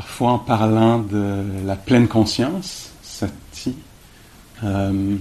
Parfois, 0.00 0.30
en 0.30 0.38
parlant 0.38 0.98
de 1.00 1.44
la 1.66 1.76
pleine 1.76 2.08
conscience, 2.08 2.90
sati, 3.02 3.76
euh, 4.64 5.18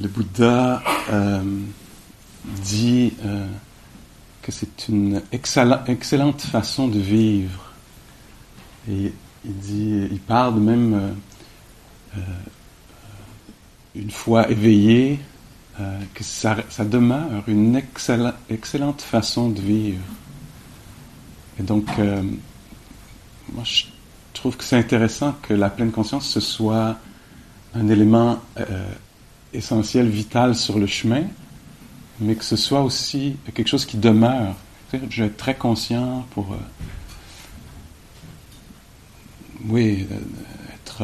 le 0.00 0.06
Bouddha 0.08 0.84
euh, 1.10 1.42
dit 2.62 3.12
euh, 3.24 3.44
que 4.40 4.52
c'est 4.52 4.86
une 4.88 5.20
excellente 5.32 6.42
façon 6.42 6.86
de 6.86 7.00
vivre. 7.00 7.72
Et 8.88 9.12
il 9.44 10.20
parle 10.28 10.60
même 10.60 11.16
une 13.96 14.12
fois 14.12 14.48
éveillé 14.48 15.18
que 16.14 16.22
ça, 16.22 16.54
demeure 16.84 17.42
une 17.48 17.82
excellente 18.48 19.02
façon 19.02 19.48
de 19.48 19.60
vivre. 19.60 20.04
Et 21.58 21.62
donc, 21.62 21.86
euh, 21.98 22.22
moi, 23.52 23.64
je 23.64 23.84
trouve 24.32 24.56
que 24.56 24.64
c'est 24.64 24.76
intéressant 24.76 25.34
que 25.42 25.54
la 25.54 25.70
pleine 25.70 25.90
conscience, 25.90 26.28
ce 26.28 26.40
soit 26.40 26.96
un 27.74 27.88
élément 27.88 28.38
euh, 28.58 28.88
essentiel, 29.52 30.08
vital 30.08 30.54
sur 30.54 30.78
le 30.78 30.86
chemin, 30.86 31.24
mais 32.20 32.34
que 32.34 32.44
ce 32.44 32.56
soit 32.56 32.82
aussi 32.82 33.36
quelque 33.54 33.68
chose 33.68 33.86
qui 33.86 33.96
demeure. 33.96 34.54
je 34.92 35.22
vais 35.22 35.28
être 35.28 35.36
très 35.36 35.54
conscient 35.54 36.26
pour, 36.30 36.52
euh, 36.52 36.56
oui, 39.68 40.06
être, 40.74 41.02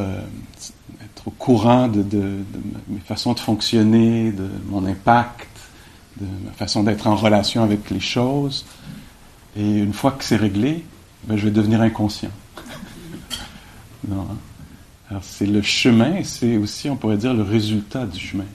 au 1.25 1.30
courant 1.30 1.89
de, 1.89 2.05
mes 2.89 3.00
façons 3.00 3.33
de 3.33 3.41
fonctionner, 3.41 4.33
de 4.33 4.48
mon 4.67 4.84
impact, 4.86 5.48
de 6.20 6.27
ma 6.45 6.53
façon 6.53 6.83
d'être 6.83 7.06
en 7.06 7.14
relation 7.14 7.62
avec 7.62 7.91
les 7.91 8.00
choses. 8.00 8.64
Et 9.56 9.78
une 9.78 9.92
fois 9.92 10.12
que 10.12 10.25
c'est 10.25 10.36
réglé, 10.36 10.84
ben, 11.25 11.36
je 11.36 11.45
vais 11.45 11.50
devenir 11.50 11.81
inconscient. 11.81 12.31
non, 14.08 14.22
hein. 14.31 14.36
Alors 15.12 15.25
c'est 15.25 15.47
le 15.47 15.61
chemin, 15.61 16.25
c'est 16.25 16.56
aussi, 16.56 16.89
on 16.89 16.97
pourrait 16.97 17.19
dire, 17.19 17.34
le 17.34 17.42
résultat 17.42 18.06
du 18.06 18.19
chemin, 18.19 18.47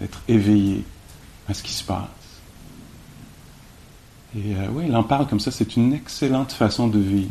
d'être 0.00 0.22
éveillé 0.26 0.82
à 1.46 1.52
ce 1.52 1.62
qui 1.62 1.72
se 1.72 1.84
passe. 1.84 2.08
Et 4.34 4.56
euh, 4.56 4.68
oui, 4.72 4.84
il 4.88 4.96
en 4.96 5.02
parle 5.02 5.26
comme 5.26 5.38
ça, 5.38 5.50
c'est 5.50 5.76
une 5.76 5.92
excellente 5.92 6.52
façon 6.52 6.88
de 6.88 6.98
vivre. 6.98 7.28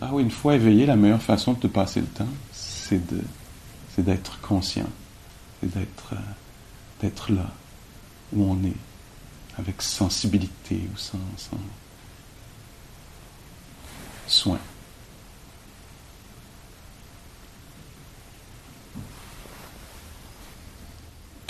Ah 0.00 0.10
oui, 0.12 0.24
une 0.24 0.30
fois 0.32 0.56
éveillé, 0.56 0.86
la 0.86 0.96
meilleure 0.96 1.22
façon 1.22 1.52
de 1.52 1.68
passer 1.68 2.00
le 2.00 2.06
temps, 2.06 2.26
c'est 2.50 3.06
de, 3.12 3.20
c'est 3.94 4.04
d'être 4.04 4.40
conscient, 4.40 4.88
c'est 5.60 5.72
d'être, 5.72 6.14
euh, 6.14 6.16
d'être 7.00 7.30
là 7.30 7.48
où 8.32 8.42
on 8.42 8.56
est, 8.64 8.76
avec 9.56 9.82
sensibilité 9.82 10.80
ou 10.92 10.98
sans, 10.98 11.18
sans 11.36 11.58
soin. 14.32 14.58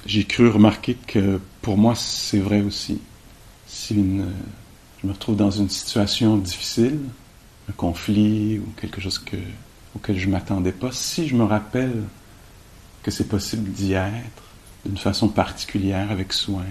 J'ai 0.04 0.25
cru 0.25 0.48
remarquer 0.48 0.94
que 0.94 1.41
pour 1.62 1.78
moi, 1.78 1.94
c'est 1.94 2.41
vrai 2.41 2.60
aussi. 2.60 3.00
Si 3.66 3.94
je 3.94 5.06
me 5.06 5.12
retrouve 5.12 5.37
dans 5.37 5.50
une 5.50 5.70
situation 5.70 6.37
difficile, 6.37 6.98
un 7.69 7.72
conflit 7.72 8.59
ou 8.59 8.66
quelque 8.81 9.00
chose 9.00 9.19
que, 9.19 9.37
auquel 9.94 10.19
je 10.19 10.26
ne 10.26 10.32
m'attendais 10.32 10.72
pas, 10.72 10.91
si 10.93 11.28
je 11.28 11.37
me 11.37 11.44
rappelle 11.44 12.03
que 13.03 13.10
c'est 13.10 13.28
possible 13.28 13.70
d'y 13.70 13.93
être 13.93 14.43
d'une 14.84 14.99
façon 14.99 15.28
particulière, 15.28 16.10
avec 16.10 16.32
soin, 16.32 16.64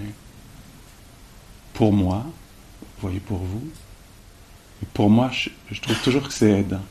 pour 1.72 1.92
moi, 1.92 2.26
voyez 3.00 3.20
pour 3.20 3.38
vous, 3.38 3.62
pour 4.86 5.10
moi, 5.10 5.30
je, 5.32 5.80
trouve 5.80 6.00
toujours 6.02 6.22
que 6.28 6.32
c'est 6.32 6.60
aidant. 6.60 6.82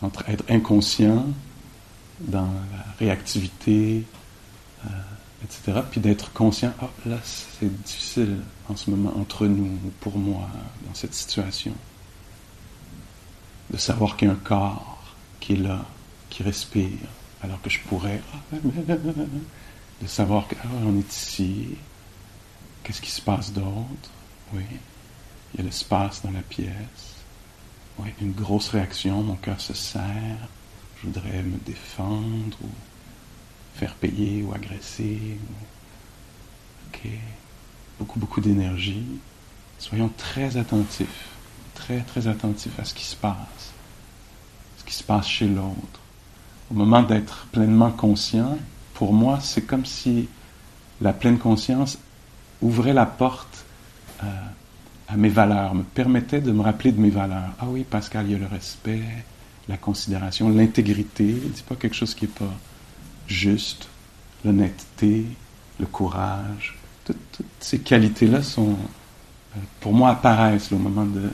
Entre 0.00 0.28
être 0.28 0.44
inconscient 0.48 1.26
dans 2.20 2.46
la 2.72 2.84
réactivité, 2.98 4.04
euh, 4.84 4.88
etc., 5.44 5.80
puis 5.90 6.00
d'être 6.00 6.32
conscient, 6.32 6.72
oh, 6.82 6.86
là, 7.06 7.18
c'est 7.22 7.72
difficile 7.84 8.38
en 8.68 8.76
ce 8.76 8.90
moment 8.90 9.12
entre 9.16 9.46
nous, 9.46 9.78
pour 10.00 10.18
moi, 10.18 10.48
dans 10.86 10.94
cette 10.94 11.14
situation. 11.14 11.72
De 13.70 13.76
savoir 13.76 14.16
qu'il 14.16 14.28
y 14.28 14.30
a 14.30 14.34
un 14.34 14.36
corps 14.36 15.02
qui 15.40 15.54
est 15.54 15.56
là, 15.56 15.84
qui 16.30 16.42
respire, 16.42 16.98
alors 17.42 17.60
que 17.62 17.70
je 17.70 17.80
pourrais. 17.80 18.20
De 20.00 20.08
savoir 20.08 20.48
qu'on 20.48 20.56
ah, 20.64 20.98
est 20.98 21.14
ici, 21.14 21.68
qu'est-ce 22.82 23.00
qui 23.00 23.10
se 23.10 23.20
passe 23.20 23.52
d'autre, 23.52 24.10
oui. 24.52 24.64
Il 25.52 25.58
y 25.58 25.60
a 25.60 25.64
l'espace 25.64 26.22
dans 26.22 26.30
la 26.30 26.42
pièce. 26.42 27.16
Oui, 27.98 28.08
une 28.20 28.32
grosse 28.32 28.70
réaction, 28.70 29.22
mon 29.22 29.36
cœur 29.36 29.60
se 29.60 29.74
serre. 29.74 30.48
Je 31.00 31.06
voudrais 31.06 31.42
me 31.42 31.58
défendre 31.58 32.56
ou 32.62 32.68
faire 33.74 33.94
payer 33.94 34.42
ou 34.42 34.54
agresser. 34.54 35.38
Ok. 36.88 37.08
Beaucoup, 37.98 38.18
beaucoup 38.18 38.40
d'énergie. 38.40 39.04
Soyons 39.78 40.10
très 40.16 40.56
attentifs, 40.56 41.28
très, 41.74 42.00
très 42.00 42.28
attentifs 42.28 42.78
à 42.78 42.84
ce 42.84 42.94
qui 42.94 43.04
se 43.04 43.16
passe, 43.16 43.72
ce 44.78 44.84
qui 44.84 44.94
se 44.94 45.02
passe 45.02 45.28
chez 45.28 45.48
l'autre. 45.48 46.00
Au 46.70 46.74
moment 46.74 47.02
d'être 47.02 47.46
pleinement 47.52 47.90
conscient, 47.90 48.56
pour 48.94 49.12
moi, 49.12 49.40
c'est 49.40 49.62
comme 49.62 49.84
si 49.84 50.28
la 51.00 51.12
pleine 51.12 51.38
conscience 51.38 51.98
ouvrait 52.62 52.92
la 52.92 53.06
porte 53.06 53.64
euh, 54.22 54.26
à 55.12 55.16
mes 55.16 55.28
valeurs, 55.28 55.74
me 55.74 55.82
permettait 55.82 56.40
de 56.40 56.52
me 56.52 56.62
rappeler 56.62 56.92
de 56.92 57.00
mes 57.00 57.10
valeurs. 57.10 57.50
Ah 57.60 57.66
oui, 57.68 57.84
Pascal, 57.84 58.26
il 58.26 58.32
y 58.32 58.34
a 58.34 58.38
le 58.38 58.46
respect, 58.46 59.02
la 59.68 59.76
considération, 59.76 60.48
l'intégrité. 60.48 61.24
Ne 61.24 61.50
dit 61.50 61.62
pas 61.68 61.76
quelque 61.76 61.94
chose 61.94 62.14
qui 62.14 62.24
n'est 62.24 62.30
pas 62.30 62.52
juste, 63.26 63.88
l'honnêteté, 64.44 65.26
le 65.78 65.86
courage. 65.86 66.78
Toutes, 67.04 67.42
ces 67.60 67.80
qualités-là 67.80 68.42
sont, 68.42 68.70
euh, 69.56 69.60
pour 69.80 69.92
moi, 69.92 70.10
apparaissent 70.10 70.72
au 70.72 70.78
moment 70.78 71.04
de, 71.04 71.28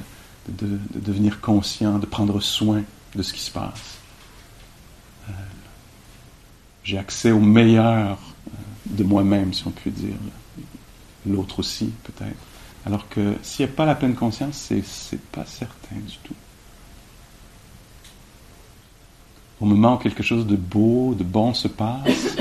de, 0.49 0.79
devenir 0.99 1.41
conscient, 1.41 1.99
de 1.99 2.07
prendre 2.07 2.41
soin 2.41 2.83
de 3.15 3.23
ce 3.23 3.33
qui 3.33 3.41
se 3.41 3.51
passe. 3.53 3.99
Euh, 5.29 5.33
j'ai 6.83 6.99
accès 6.99 7.31
au 7.31 7.41
meilleur 7.41 8.19
euh, 8.19 8.51
de 8.87 9.05
moi-même, 9.05 9.55
si 9.55 9.65
on 9.67 9.71
peut 9.71 9.91
dire. 9.91 10.17
L'autre 11.27 11.61
aussi, 11.61 11.93
peut-être. 12.03 12.48
Alors 12.87 13.09
que 13.09 13.35
s'il 13.43 13.67
n'y 13.67 13.73
a 13.73 13.75
pas 13.75 13.85
la 13.85 13.95
pleine 13.95 14.15
conscience, 14.15 14.57
c'est, 14.57 14.85
c'est 14.85 15.21
pas 15.21 15.45
certain 15.45 15.97
du 15.97 16.17
tout. 16.23 16.35
Au 19.61 19.67
moment 19.67 19.95
où 19.95 19.99
quelque 19.99 20.23
chose 20.23 20.47
de 20.47 20.57
beau, 20.57 21.15
de 21.15 21.25
bon 21.25 21.53
se 21.53 21.69
passe, 21.69 22.37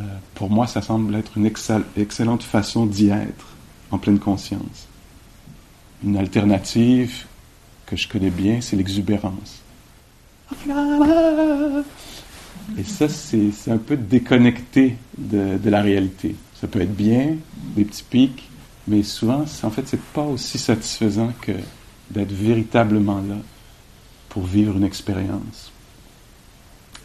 euh, 0.00 0.04
pour 0.34 0.50
moi, 0.50 0.66
ça 0.66 0.82
semble 0.82 1.14
être 1.14 1.38
une 1.38 1.46
excellente 1.46 2.42
façon 2.42 2.84
d'y 2.86 3.08
être 3.08 3.46
en 3.90 3.98
pleine 3.98 4.18
conscience. 4.18 4.88
Une 6.02 6.18
alternative 6.18 7.24
que 7.86 7.96
je 7.96 8.06
connais 8.08 8.30
bien, 8.30 8.60
c'est 8.60 8.76
l'exubérance. 8.76 9.62
Et 12.78 12.84
ça, 12.84 13.08
c'est, 13.08 13.50
un 13.68 13.78
peu 13.78 13.96
déconnecté 13.96 14.96
de, 15.16 15.58
de 15.58 15.70
la 15.70 15.80
réalité. 15.80 16.34
Ça 16.60 16.66
peut 16.66 16.80
être 16.80 16.94
bien, 16.94 17.36
des 17.76 17.84
petits 17.84 18.04
pics, 18.04 18.50
mais 18.86 19.02
souvent, 19.02 19.44
en 19.62 19.70
fait, 19.70 19.88
c'est 19.88 20.00
pas 20.00 20.22
aussi 20.22 20.58
satisfaisant 20.58 21.32
que 21.40 21.52
d'être 22.10 22.32
véritablement 22.32 23.22
là 23.22 23.36
pour 24.28 24.44
vivre 24.44 24.76
une 24.76 24.84
expérience 24.84 25.72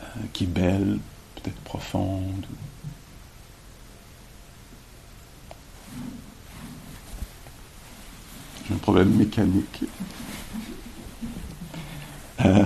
euh, 0.02 0.06
qui 0.34 0.44
est 0.44 0.48
belle, 0.48 1.00
peut-être 1.36 1.60
profonde. 1.62 2.46
J'ai 8.68 8.74
un 8.74 8.78
problème 8.78 9.16
mécanique. 9.16 9.84
Euh, 12.46 12.64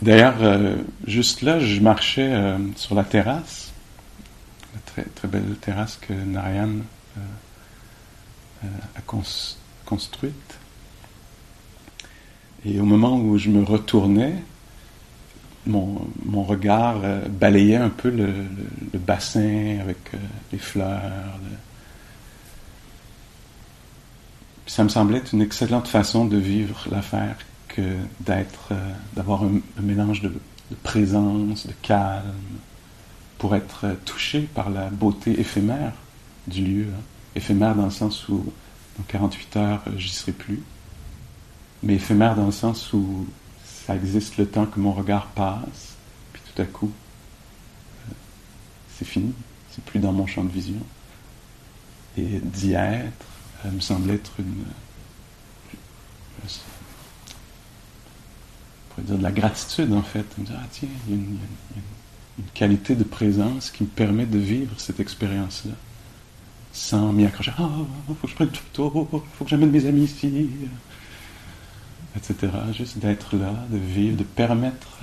D'ailleurs, 0.00 0.34
euh, 0.40 0.76
juste 1.06 1.42
là, 1.42 1.60
je 1.60 1.80
marchais 1.80 2.56
sur 2.74 2.96
la 2.96 3.04
terrasse, 3.04 3.71
très, 4.92 5.04
très 5.04 5.28
belle 5.28 5.56
terrasse 5.60 5.96
que 5.96 6.12
Narayan 6.12 6.70
euh, 7.16 8.68
a 8.96 9.00
construite. 9.84 10.58
Et 12.64 12.78
au 12.80 12.84
moment 12.84 13.18
où 13.18 13.36
je 13.38 13.50
me 13.50 13.64
retournais, 13.64 14.34
mon, 15.66 16.06
mon 16.24 16.44
regard 16.44 17.00
balayait 17.28 17.76
un 17.76 17.88
peu 17.88 18.10
le, 18.10 18.32
bassin 18.98 19.78
avec 19.80 19.98
les 20.52 20.58
fleurs. 20.58 21.02
Ça 24.66 24.84
me 24.84 24.88
semblait 24.88 25.22
une 25.32 25.42
excellente 25.42 25.88
façon 25.88 26.24
de 26.24 26.36
vivre 26.36 26.86
l'affaire 26.90 27.36
que 27.74 27.96
d'être, 28.20 28.68
euh, 28.72 28.92
d'avoir 29.14 29.42
un, 29.44 29.60
mélange 29.80 30.20
de, 30.20 30.32
présence, 30.82 31.66
de 31.66 31.72
calme, 31.82 32.22
pour 33.42 33.56
être 33.56 33.86
euh, 33.86 33.94
touché 34.04 34.42
par 34.42 34.70
la 34.70 34.88
beauté 34.88 35.40
éphémère 35.40 35.94
du 36.46 36.64
lieu. 36.64 36.86
Hein. 36.94 37.02
Éphémère 37.34 37.74
dans 37.74 37.86
le 37.86 37.90
sens 37.90 38.28
où, 38.28 38.52
dans 38.96 39.02
48 39.08 39.56
heures, 39.56 39.82
euh, 39.88 39.98
j'y 39.98 40.10
serai 40.10 40.30
plus. 40.30 40.62
Mais 41.82 41.94
éphémère 41.96 42.36
dans 42.36 42.46
le 42.46 42.52
sens 42.52 42.92
où 42.92 43.26
ça 43.64 43.96
existe 43.96 44.36
le 44.36 44.46
temps 44.46 44.66
que 44.66 44.78
mon 44.78 44.92
regard 44.92 45.26
passe, 45.26 45.96
puis 46.32 46.40
tout 46.54 46.62
à 46.62 46.64
coup, 46.66 46.92
c'est 48.96 49.04
fini. 49.04 49.32
C'est 49.72 49.82
plus 49.82 49.98
dans 49.98 50.12
mon 50.12 50.28
champ 50.28 50.44
de 50.44 50.52
vision. 50.52 50.78
Et 52.16 52.38
d'y 52.38 52.74
être 52.74 53.26
me 53.64 53.80
semble 53.80 54.08
être 54.12 54.34
une 54.38 54.66
pourrait 58.90 59.02
dire 59.02 59.18
de 59.18 59.22
la 59.24 59.32
gratitude 59.32 59.92
en 59.92 60.02
fait. 60.02 60.38
Me 60.38 60.44
dire, 60.44 60.56
ah 60.62 60.66
tiens, 60.70 60.88
il 61.08 61.10
y 61.10 61.18
a 61.18 61.20
une, 61.20 61.38
qualité 62.54 62.94
de 62.94 63.04
présence 63.04 63.70
qui 63.70 63.84
me 63.84 63.88
permet 63.88 64.26
de 64.26 64.38
vivre 64.38 64.72
cette 64.78 65.00
expérience-là 65.00 65.74
sans 66.72 67.12
m'y 67.12 67.26
accrocher. 67.26 67.52
Ah, 67.58 67.68
faut 68.08 68.14
que 68.14 68.28
je 68.28 68.34
prenne 68.34 68.48
une 68.48 68.54
photo, 68.54 69.08
faut 69.10 69.44
que 69.44 69.50
j'amène 69.50 69.70
mes 69.70 69.86
amis 69.86 70.04
ici, 70.04 70.48
etc. 72.16 72.50
Juste 72.72 72.98
d'être 72.98 73.36
là, 73.36 73.52
de 73.68 73.76
vivre, 73.76 74.16
de 74.16 74.24
permettre 74.24 74.98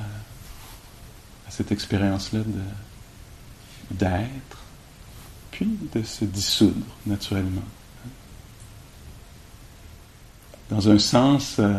à, 1.47 1.51
cette 1.51 1.71
expérience-là 1.71 2.41
d'être, 3.91 4.57
puis 5.51 5.77
de 5.93 6.03
se 6.03 6.25
dissoudre 6.25 6.85
naturellement. 7.05 7.63
Dans 10.69 10.89
un 10.89 10.99
sens, 10.99 11.55
euh, 11.57 11.73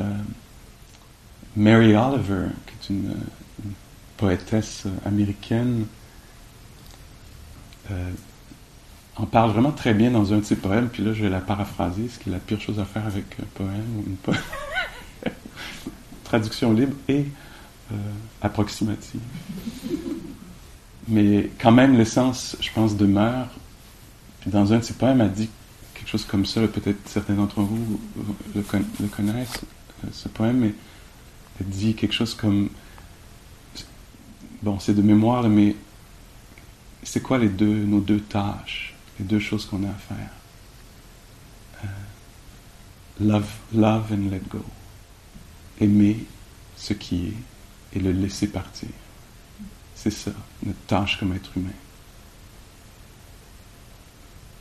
Mary 1.56 1.94
Oliver, 1.94 2.49
qui 2.67 2.93
est 2.93 2.94
une, 2.94 3.14
poétesse 4.20 4.84
américaine, 5.06 5.87
euh, 7.90 8.11
en 9.17 9.25
parle 9.25 9.50
vraiment 9.50 9.72
très 9.72 9.94
bien 9.94 10.11
dans 10.11 10.34
un 10.34 10.38
de 10.38 10.44
ses 10.44 10.56
poèmes, 10.56 10.90
puis 10.90 11.02
là 11.02 11.14
je 11.14 11.22
vais 11.22 11.31
la 11.31 11.40
paraphraser, 11.40 12.08
ce 12.08 12.19
qui 12.19 12.28
est 12.28 12.32
la 12.32 12.38
pire 12.38 12.61
chose 12.61 12.78
à 12.78 12.84
faire 12.84 13.06
avec 13.06 13.25
un 13.40 13.46
poème 13.55 13.87
ou 13.96 14.05
une 14.06 14.34
traduction 16.25 16.75
libre 16.75 16.94
et 17.08 17.25
euh, 17.93 17.96
approximative. 18.43 19.20
Mais 21.08 21.50
quand 21.58 21.72
même 21.72 21.96
l'essence, 21.96 22.56
je 22.61 22.70
pense, 22.72 22.96
demeure. 22.96 23.49
Puis 24.40 24.50
dans 24.50 24.72
un 24.72 24.78
de 24.78 24.84
ses 24.84 24.94
poèmes, 24.94 25.22
elle 25.22 25.32
dit 25.32 25.49
quelque 25.94 26.08
chose 26.08 26.26
comme 26.26 26.44
ça, 26.44 26.61
peut-être 26.69 27.08
certains 27.08 27.34
d'entre 27.34 27.62
vous 27.62 28.00
le, 28.55 28.62
connaissent, 29.08 29.61
euh, 30.05 30.08
ce 30.12 30.28
poème, 30.28 30.58
mais 30.58 30.72
dit 31.61 31.94
quelque 31.94 32.14
chose 32.14 32.34
comme 32.34 32.69
bon, 34.62 34.79
c'est 34.79 34.95
de 34.95 35.03
mémoire, 35.03 35.49
mais 35.49 35.77
c'est 37.03 37.23
quoi 37.23 37.39
les 37.39 37.49
deux, 37.49 37.85
nos 37.85 38.01
deux 38.01 38.21
tâches, 38.21 38.95
les 39.19 39.25
deux 39.25 39.39
choses 39.41 39.67
qu'on 39.67 39.85
a 39.85 39.89
à 39.89 39.95
faire? 39.95 40.31
Euh, 41.85 41.87
Love, 43.21 43.51
love 43.75 44.12
and 44.12 44.31
let 44.31 44.43
go. 44.49 44.65
Aimer 45.81 46.25
ce 46.77 46.95
qui 46.95 47.29
est 47.29 47.97
et 47.97 48.01
le 48.01 48.12
laisser 48.12 48.47
partir. 48.47 48.89
C'est 49.95 50.11
ça, 50.11 50.33
notre 50.65 50.79
tâche 50.87 51.19
comme 51.19 51.35
être 51.35 51.51
humain. 51.56 51.71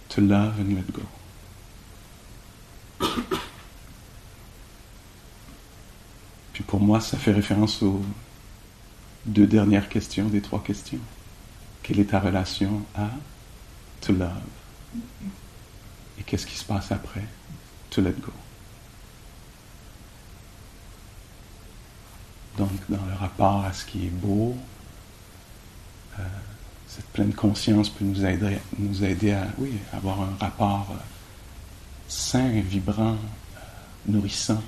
To 0.10 0.22
love 0.22 0.56
and 0.60 0.75
let 0.75 0.92
go. 0.92 1.04
pour 6.69 6.80
moi, 6.80 7.02
ça 7.02 7.18
fait 7.18 7.31
référence 7.31 7.81
aux 7.81 8.00
deux 9.25 9.48
dernières 9.48 9.89
questions 9.89 10.27
des 10.27 10.42
trois 10.42 10.63
questions. 10.63 11.00
Quelle 11.83 12.00
est 12.00 12.12
ta 12.12 12.19
relation 12.19 12.83
à 12.95 13.10
to 14.01 14.13
love? 14.13 14.30
Et 16.19 16.24
qu'est-ce 16.24 16.45
qui 16.45 16.57
se 16.57 16.63
passe 16.63 16.92
après? 16.92 17.25
To 17.92 18.01
let 18.01 18.13
go? 18.19 18.31
Donc, 22.57 22.71
dans 22.89 23.06
le 23.06 23.13
rapport 23.13 23.63
à 23.63 23.74
ce 23.74 23.86
qui 23.86 24.07
est 24.07 24.12
beau, 24.12 24.56
euh, 26.19 26.24
cette 26.88 27.07
pleine 27.07 27.33
conscience 27.33 27.89
peut 27.89 28.04
nous 28.04 28.25
aider, 28.25 29.31
à 29.31 29.48
avoir 29.95 30.21
un 30.21 30.36
rapport 30.39 30.88
euh, 30.92 30.95
sain, 32.07 32.60
vibrant, 32.62 33.16
euh, 33.16 33.60
nourrissant 34.07 34.62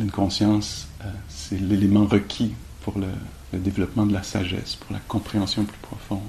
pleine 0.00 0.10
conscience, 0.10 0.88
euh, 1.04 1.12
c'est 1.28 1.60
l'élément 1.60 2.06
requis 2.06 2.54
pour 2.80 2.98
le, 2.98 3.08
développement 3.52 4.06
de 4.06 4.14
la 4.14 4.22
sagesse, 4.22 4.76
pour 4.76 4.94
la 4.94 4.98
compréhension 5.00 5.64
plus 5.64 5.78
profonde. 5.82 6.20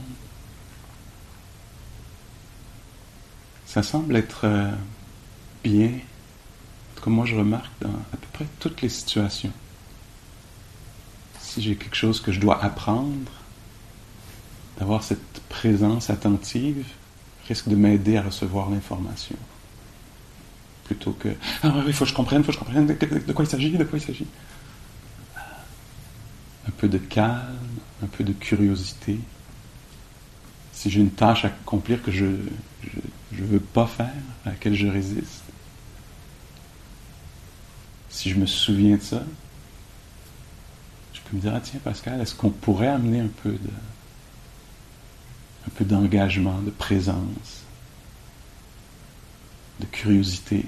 Ça 3.65 3.81
semble 3.81 4.17
être 4.17 4.41
euh, 4.43 4.71
bien, 5.63 5.87
en 5.87 6.95
tout 6.95 7.03
cas 7.05 7.11
moi 7.11 7.25
je 7.25 7.37
remarque 7.37 7.71
dans 7.79 7.87
à 7.87 8.17
peu 8.17 8.27
près 8.33 8.45
toutes 8.59 8.81
les 8.81 8.89
situations. 8.89 9.53
Si 11.39 11.61
j'ai 11.61 11.77
quelque 11.77 11.95
chose 11.95 12.19
que 12.19 12.33
je 12.33 12.41
dois 12.41 12.61
apprendre, 12.61 13.31
d'avoir 14.79 15.01
cette 15.01 15.41
présence 15.47 16.09
attentive 16.09 16.85
risque 17.47 17.69
de 17.69 17.75
m'aider 17.75 18.17
à 18.17 18.23
recevoir 18.23 18.69
l'information 18.69 19.37
plutôt 20.85 21.11
que 21.13 21.29
ah 21.63 21.73
il 21.87 21.93
faut 21.93 22.05
que 22.05 22.09
je 22.09 22.15
comprenne, 22.15 22.41
il 22.41 22.43
faut 22.43 22.51
que 22.51 22.57
je 22.57 22.63
comprenne 22.63 22.85
de, 22.85 23.33
quoi 23.33 23.45
il 23.45 23.49
s'agit, 23.49 23.71
de 23.71 23.83
quoi 23.83 23.99
il 23.99 24.01
s'agit? 24.01 24.27
Un 26.67 26.71
peu 26.77 26.87
de 26.87 26.97
calme, 26.97 27.57
un 28.03 28.07
peu 28.07 28.23
de 28.23 28.33
curiosité. 28.33 29.17
Si 30.73 30.89
j'ai 30.89 31.01
une 31.01 31.11
tâche 31.11 31.45
à 31.45 31.49
accomplir 31.49 32.01
que 32.01 32.11
je 32.11 32.25
ne 32.25 33.45
veux 33.45 33.59
pas 33.59 33.87
faire, 33.87 34.13
à 34.45 34.49
laquelle 34.49 34.73
je 34.73 34.87
résiste, 34.87 35.43
si 38.09 38.29
je 38.29 38.35
me 38.35 38.45
souviens 38.45 38.97
de 38.97 39.01
ça, 39.01 39.23
je 41.13 41.19
peux 41.21 41.37
me 41.37 41.41
dire, 41.41 41.53
ah 41.55 41.61
tiens 41.61 41.79
Pascal, 41.83 42.19
est-ce 42.21 42.35
qu'on 42.35 42.49
pourrait 42.49 42.87
amener 42.87 43.21
un 43.21 43.29
peu 43.43 43.51
de 43.51 43.69
un 45.67 45.69
peu 45.75 45.85
d'engagement, 45.85 46.59
de 46.59 46.71
présence, 46.71 47.60
de 49.81 49.85
curiosité 49.87 50.65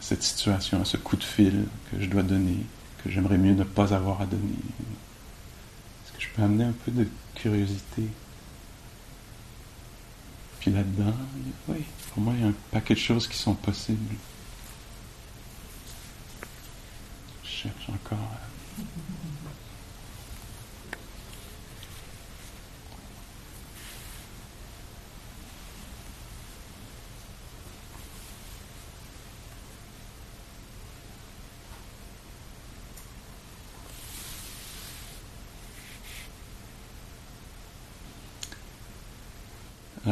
cette 0.00 0.22
situation, 0.22 0.80
à 0.80 0.84
ce 0.84 0.96
coup 0.96 1.16
de 1.16 1.22
fil 1.22 1.66
que 1.90 2.00
je 2.00 2.06
dois 2.06 2.22
donner, 2.22 2.56
que 3.04 3.10
j'aimerais 3.10 3.36
mieux 3.36 3.52
ne 3.52 3.64
pas 3.64 3.92
avoir 3.92 4.22
à 4.22 4.26
donner 4.26 4.54
Est-ce 6.04 6.16
que 6.16 6.22
je 6.22 6.28
peux 6.34 6.42
amener 6.42 6.64
un 6.64 6.72
peu 6.72 6.90
de 6.90 7.06
curiosité? 7.34 8.04
Puis 10.60 10.70
là-dedans, 10.70 11.14
oui, 11.68 11.84
pour 12.12 12.22
moi, 12.22 12.32
il 12.36 12.40
y 12.40 12.44
a 12.44 12.48
un 12.48 12.54
paquet 12.70 12.94
de 12.94 12.98
choses 12.98 13.28
qui 13.28 13.36
sont 13.36 13.54
possibles. 13.54 14.14
Je 17.44 17.48
cherche 17.48 17.90
encore. 17.90 18.18
Alors 18.18 18.88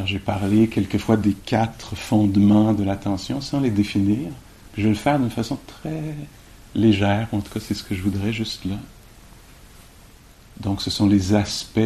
j'ai 0.06 0.18
parlé 0.18 0.68
quelquefois 0.68 1.16
des 1.16 1.32
quatre 1.32 1.96
fondements 1.96 2.72
de 2.72 2.84
l'attention 2.84 3.40
sans 3.40 3.60
les 3.60 3.70
définir. 3.70 4.30
Je 4.76 4.84
vais 4.84 4.90
le 4.90 4.94
faire 4.94 5.18
d'une 5.18 5.30
façon 5.30 5.58
très 5.66 6.14
légère, 6.75 7.28
en 7.32 7.40
tout 7.40 7.52
cas 7.52 7.60
c'est 7.60 7.75
ce 7.75 7.82
que 7.82 7.94
je 7.94 8.02
voudrais 8.02 8.32
juste 8.32 8.64
là. 8.64 8.76
Donc 10.60 10.82
ce 10.82 10.90
sont 10.90 11.06
les 11.06 11.34
aspects 11.34 11.80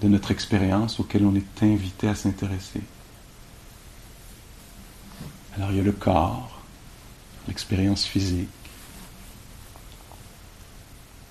de 0.00 0.08
notre 0.08 0.30
expérience 0.30 1.00
auxquels 1.00 1.24
on 1.24 1.34
est 1.34 1.62
invité 1.62 2.08
à 2.08 2.14
s'intéresser. 2.14 2.80
Alors 5.56 5.70
il 5.70 5.76
y 5.76 5.80
a 5.80 5.84
le 5.84 5.92
corps, 5.92 6.62
l'expérience 7.46 8.04
physique, 8.04 8.48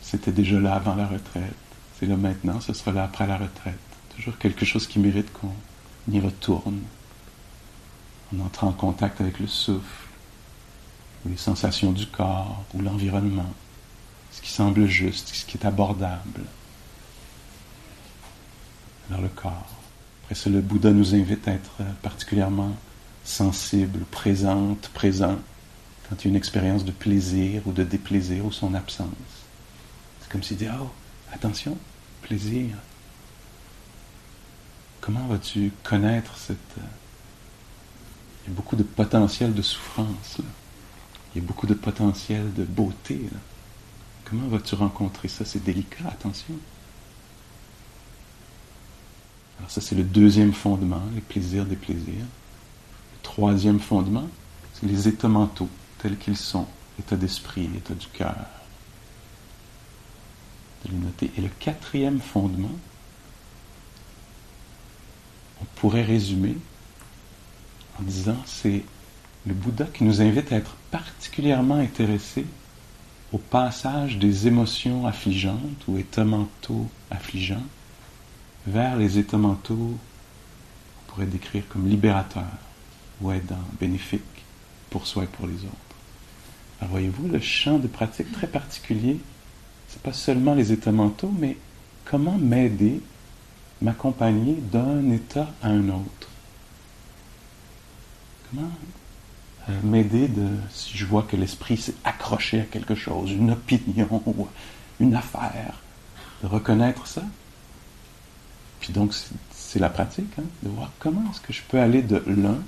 c'était 0.01 0.31
déjà 0.31 0.59
là 0.59 0.75
avant 0.75 0.95
la 0.95 1.07
retraite, 1.07 1.55
c'est 1.99 2.05
là 2.05 2.17
maintenant, 2.17 2.59
ce 2.61 2.73
sera 2.73 2.91
là 2.91 3.03
après 3.03 3.25
la 3.25 3.37
retraite. 3.37 3.79
Toujours 4.15 4.37
quelque 4.37 4.65
chose 4.65 4.85
qui 4.87 4.99
mérite 4.99 5.31
qu'on 5.33 5.53
y 6.09 6.19
retourne. 6.19 6.81
On 8.33 8.41
entre 8.45 8.63
en 8.63 8.71
contact 8.71 9.21
avec 9.21 9.39
le 9.39 9.47
souffle, 9.47 10.07
ou 11.25 11.29
les 11.29 11.37
sensations 11.37 11.91
du 11.91 12.07
corps, 12.07 12.63
ou 12.73 12.81
l'environnement, 12.81 13.53
ce 14.31 14.41
qui 14.41 14.49
semble 14.49 14.87
juste, 14.87 15.29
ce 15.29 15.45
qui 15.45 15.57
est 15.57 15.65
abordable. 15.65 16.43
Alors 19.09 19.21
le 19.21 19.29
corps. 19.29 19.67
Après 20.23 20.35
ça, 20.35 20.49
le 20.49 20.61
Bouddha 20.61 20.91
nous 20.91 21.13
invite 21.13 21.47
à 21.47 21.51
être 21.51 21.81
particulièrement 22.01 22.75
sensible, 23.23 23.99
présente, 24.09 24.89
présent, 24.93 25.37
quand 26.09 26.23
il 26.23 26.25
y 26.25 26.27
a 26.27 26.29
une 26.31 26.35
expérience 26.37 26.85
de 26.85 26.91
plaisir 26.91 27.61
ou 27.65 27.73
de 27.73 27.83
déplaisir 27.83 28.45
ou 28.45 28.51
son 28.51 28.73
absence. 28.73 29.09
C'est 30.21 30.29
comme 30.31 30.43
s'il 30.43 30.57
dit, 30.57 30.67
oh, 30.67 30.89
attention, 31.33 31.77
plaisir. 32.21 32.75
Comment 35.01 35.25
vas-tu 35.27 35.71
connaître 35.83 36.37
cette... 36.37 36.57
Euh, 36.77 36.81
il 38.43 38.49
y 38.49 38.53
a 38.53 38.55
beaucoup 38.55 38.75
de 38.75 38.83
potentiel 38.83 39.53
de 39.53 39.61
souffrance, 39.61 40.37
il 41.33 41.41
y 41.41 41.43
a 41.43 41.47
beaucoup 41.47 41.67
de 41.67 41.73
potentiel 41.73 42.53
de 42.53 42.63
beauté. 42.63 43.21
Comment 44.25 44.47
vas-tu 44.47 44.75
rencontrer 44.75 45.27
ça? 45.27 45.45
C'est 45.45 45.63
délicat, 45.63 46.07
attention. 46.07 46.55
Alors 49.59 49.69
ça, 49.69 49.81
c'est 49.81 49.95
le 49.95 50.03
deuxième 50.03 50.53
fondement, 50.53 51.03
les 51.13 51.21
plaisirs 51.21 51.65
des 51.65 51.75
plaisirs. 51.75 52.25
Le 52.25 53.21
troisième 53.21 53.79
fondement, 53.79 54.27
c'est 54.73 54.87
les 54.87 55.07
états 55.07 55.27
mentaux, 55.27 55.69
tels 55.99 56.17
qu'ils 56.17 56.37
sont, 56.37 56.67
état 56.99 57.15
d'esprit, 57.15 57.69
état 57.75 57.93
du 57.93 58.07
cœur. 58.07 58.35
De 60.85 60.91
les 60.91 60.97
noter. 60.97 61.31
Et 61.37 61.41
le 61.41 61.49
quatrième 61.59 62.19
fondement, 62.19 62.71
on 65.61 65.65
pourrait 65.75 66.03
résumer 66.03 66.57
en 67.99 68.03
disant 68.03 68.37
c'est 68.45 68.83
le 69.45 69.53
Bouddha 69.53 69.85
qui 69.85 70.03
nous 70.03 70.21
invite 70.21 70.51
à 70.51 70.57
être 70.57 70.75
particulièrement 70.91 71.75
intéressés 71.75 72.45
au 73.31 73.37
passage 73.37 74.17
des 74.17 74.47
émotions 74.47 75.07
affligeantes 75.07 75.87
ou 75.87 75.97
états 75.97 76.25
mentaux 76.25 76.89
affligeants 77.09 77.63
vers 78.67 78.97
les 78.97 79.17
états 79.17 79.37
mentaux 79.37 79.97
on 81.11 81.11
pourrait 81.11 81.25
décrire 81.25 81.63
comme 81.67 81.87
libérateurs 81.87 82.43
ou 83.21 83.31
aidants, 83.31 83.67
bénéfiques 83.79 84.21
pour 84.89 85.07
soi 85.07 85.23
et 85.23 85.27
pour 85.27 85.47
les 85.47 85.55
autres. 85.55 85.75
Alors 86.79 86.91
voyez-vous, 86.91 87.27
le 87.27 87.39
champ 87.39 87.79
de 87.79 87.87
pratique 87.87 88.31
très 88.31 88.47
particulier, 88.47 89.19
c'est 89.87 90.01
pas 90.01 90.13
seulement 90.13 90.55
les 90.55 90.71
états 90.71 90.91
mentaux, 90.91 91.31
mais 91.37 91.57
comment 92.05 92.37
m'aider, 92.37 93.01
m'accompagner 93.81 94.55
d'un 94.71 95.09
état 95.11 95.49
à 95.61 95.69
un 95.69 95.89
autre. 95.89 96.29
Comment? 98.49 98.69
Euh, 99.69 99.79
m'aider 99.83 100.27
de, 100.27 100.47
si 100.71 100.97
je 100.97 101.05
vois 101.05 101.23
que 101.23 101.35
l'esprit 101.35 101.77
s'est 101.77 101.93
accroché 102.03 102.61
à 102.61 102.63
quelque 102.63 102.95
chose, 102.95 103.31
une 103.31 103.51
opinion 103.51 104.21
ou 104.25 104.47
une 104.99 105.15
affaire, 105.15 105.75
de 106.41 106.47
reconnaître 106.47 107.07
ça, 107.07 107.23
puis 108.79 108.91
donc, 108.91 109.13
c'est 109.51 109.79
la 109.79 109.89
pratique, 109.89 110.33
hein, 110.39 110.43
de 110.63 110.69
voir 110.69 110.91
comment 110.99 111.23
est-ce 111.31 111.39
que 111.39 111.53
je 111.53 111.61
peux 111.61 111.79
aller 111.79 112.01
de 112.01 112.21
l'un, 112.25 112.59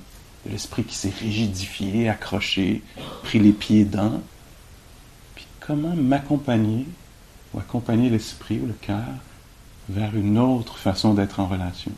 de 0.46 0.52
l'esprit 0.52 0.84
qui 0.84 0.96
s'est 0.96 1.14
rigidifié, 1.20 2.08
accroché, 2.08 2.84
pris 3.24 3.40
les 3.40 3.52
pieds 3.52 3.84
dans, 3.84 4.22
puis 5.34 5.48
comment 5.60 5.96
m'accompagner 5.96 6.86
ou 7.54 7.60
accompagner 7.60 8.10
l'esprit 8.10 8.60
ou 8.60 8.68
le 8.68 8.74
cœur 8.74 9.04
vers 9.90 10.16
une 10.16 10.38
autre 10.38 10.78
façon 10.78 11.14
d'être 11.14 11.40
en 11.40 11.48
relation. 11.48 11.92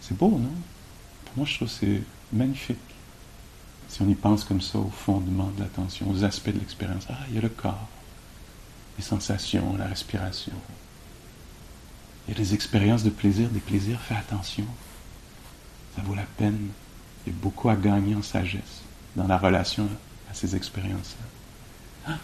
C'est 0.00 0.16
beau, 0.16 0.30
non? 0.30 0.52
Pour 1.24 1.38
moi, 1.38 1.46
je 1.46 1.56
trouve 1.56 1.68
que 1.68 1.74
c'est 1.74 2.02
magnifique. 2.32 2.78
Si 3.88 4.02
on 4.02 4.08
y 4.08 4.14
pense 4.14 4.44
comme 4.44 4.60
ça 4.60 4.78
au 4.78 4.90
fondement 4.90 5.50
de 5.56 5.60
l'attention, 5.60 6.10
aux 6.10 6.24
aspects 6.24 6.50
de 6.50 6.58
l'expérience. 6.58 7.06
Ah, 7.08 7.18
il 7.28 7.36
y 7.36 7.38
a 7.38 7.40
le 7.40 7.48
corps, 7.48 7.88
les 8.98 9.04
sensations, 9.04 9.76
la 9.76 9.86
respiration, 9.86 10.52
il 12.26 12.34
y 12.34 12.36
a 12.36 12.38
des 12.38 12.54
expériences 12.54 13.04
de 13.04 13.10
plaisir, 13.10 13.48
des 13.50 13.60
plaisirs, 13.60 14.00
fais 14.00 14.16
attention. 14.16 14.64
Ça 15.94 16.02
vaut 16.02 16.14
la 16.14 16.26
peine. 16.36 16.70
Il 17.24 17.32
y 17.32 17.36
a 17.36 17.38
beaucoup 17.40 17.68
à 17.68 17.76
gagner 17.76 18.14
en 18.14 18.22
sagesse 18.22 18.82
dans 19.14 19.26
la 19.26 19.38
relation 19.38 19.88
à 20.30 20.34
ces 20.34 20.56
expériences-là. 20.56 22.14
Ah, 22.14 22.18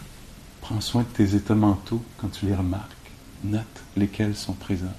prends 0.61 0.81
soin 0.81 1.03
de 1.03 1.07
tes 1.07 1.35
états 1.35 1.55
mentaux 1.55 2.03
quand 2.17 2.29
tu 2.29 2.45
les 2.45 2.55
remarques. 2.55 2.91
Note 3.43 3.83
lesquels 3.97 4.35
sont 4.35 4.53
présents, 4.53 4.95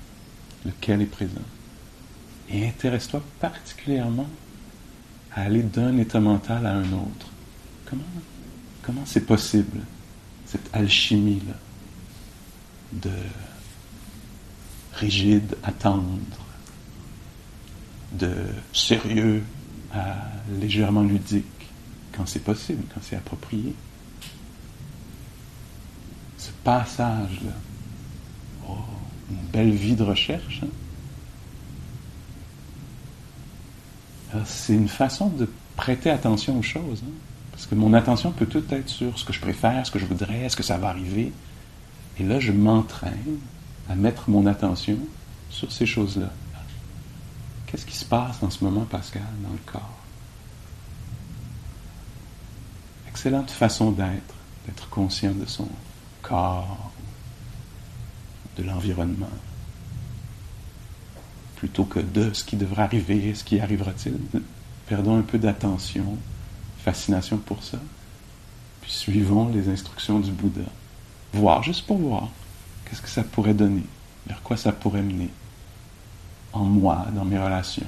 lequel 0.64 1.02
est 1.02 1.06
présent. 1.06 1.40
Et 2.50 2.66
intéresse-toi 2.66 3.22
particulièrement 3.40 4.28
à 5.32 5.42
aller 5.42 5.62
d'un 5.62 5.96
état 5.96 6.20
mental 6.20 6.66
à 6.66 6.74
un 6.74 6.92
autre. 6.92 7.28
Comment, 7.86 8.02
comment 8.82 9.02
c'est 9.06 9.24
possible, 9.24 9.80
cette 10.46 10.68
alchimie-là 10.74 11.54
de 12.92 13.10
rigide 14.94 15.56
à 15.62 15.72
tendre, 15.72 16.18
de 18.12 18.32
sérieux 18.72 19.42
à 19.92 20.16
légèrement 20.60 21.02
ludique, 21.02 21.44
quand 22.12 22.26
c'est 22.26 22.44
possible, 22.44 22.84
quand 22.92 23.00
c'est 23.02 23.16
approprié? 23.16 23.74
Ce 26.38 26.50
passage-là, 26.62 27.52
oh, 28.68 28.76
une 29.30 29.50
belle 29.52 29.72
vie 29.72 29.96
de 29.96 30.02
recherche. 30.02 30.62
Hein. 30.64 30.68
C'est 34.44 34.74
une 34.74 34.88
façon 34.88 35.28
de 35.28 35.48
prêter 35.76 36.10
attention 36.10 36.58
aux 36.58 36.62
choses. 36.62 37.02
Hein. 37.06 37.12
Parce 37.52 37.66
que 37.66 37.76
mon 37.76 37.94
attention 37.94 38.32
peut 38.32 38.46
tout 38.46 38.64
être 38.70 38.88
sur 38.88 39.16
ce 39.16 39.24
que 39.24 39.32
je 39.32 39.40
préfère, 39.40 39.86
ce 39.86 39.92
que 39.92 40.00
je 40.00 40.06
voudrais, 40.06 40.40
est-ce 40.40 40.56
que 40.56 40.64
ça 40.64 40.76
va 40.76 40.88
arriver. 40.88 41.32
Et 42.18 42.24
là, 42.24 42.40
je 42.40 42.50
m'entraîne 42.50 43.38
à 43.88 43.94
mettre 43.94 44.28
mon 44.28 44.46
attention 44.46 44.98
sur 45.50 45.70
ces 45.70 45.86
choses-là. 45.86 46.30
Qu'est-ce 47.66 47.86
qui 47.86 47.96
se 47.96 48.04
passe 48.04 48.42
en 48.42 48.50
ce 48.50 48.64
moment, 48.64 48.84
Pascal, 48.84 49.22
dans 49.42 49.52
le 49.52 49.58
corps? 49.66 49.98
Excellente 53.08 53.50
façon 53.50 53.92
d'être, 53.92 54.34
d'être 54.66 54.88
conscient 54.90 55.32
de 55.32 55.46
son 55.46 55.68
corps, 56.22 56.92
de 58.56 58.62
l'environnement, 58.62 59.30
plutôt 61.56 61.84
que 61.84 62.00
de 62.00 62.32
ce 62.32 62.44
qui 62.44 62.56
devrait 62.56 62.82
arriver, 62.82 63.34
ce 63.34 63.44
qui 63.44 63.60
arrivera-t-il? 63.60 64.18
Perdons 64.86 65.18
un 65.18 65.22
peu 65.22 65.38
d'attention, 65.38 66.16
fascination 66.84 67.38
pour 67.38 67.62
ça, 67.62 67.78
puis 68.82 68.92
suivons 68.92 69.48
les 69.48 69.68
instructions 69.68 70.20
du 70.20 70.30
Bouddha. 70.30 70.68
Voir, 71.32 71.62
juste 71.62 71.86
pour 71.86 71.96
voir. 71.96 72.28
Qu'est-ce 72.84 73.02
que 73.02 73.08
ça 73.08 73.24
pourrait 73.24 73.54
donner 73.54 73.84
Vers 74.26 74.42
quoi 74.42 74.56
ça 74.56 74.72
pourrait 74.72 75.02
mener 75.02 75.30
En 76.52 76.64
moi, 76.64 77.06
dans 77.14 77.24
mes 77.24 77.38
relations 77.38 77.86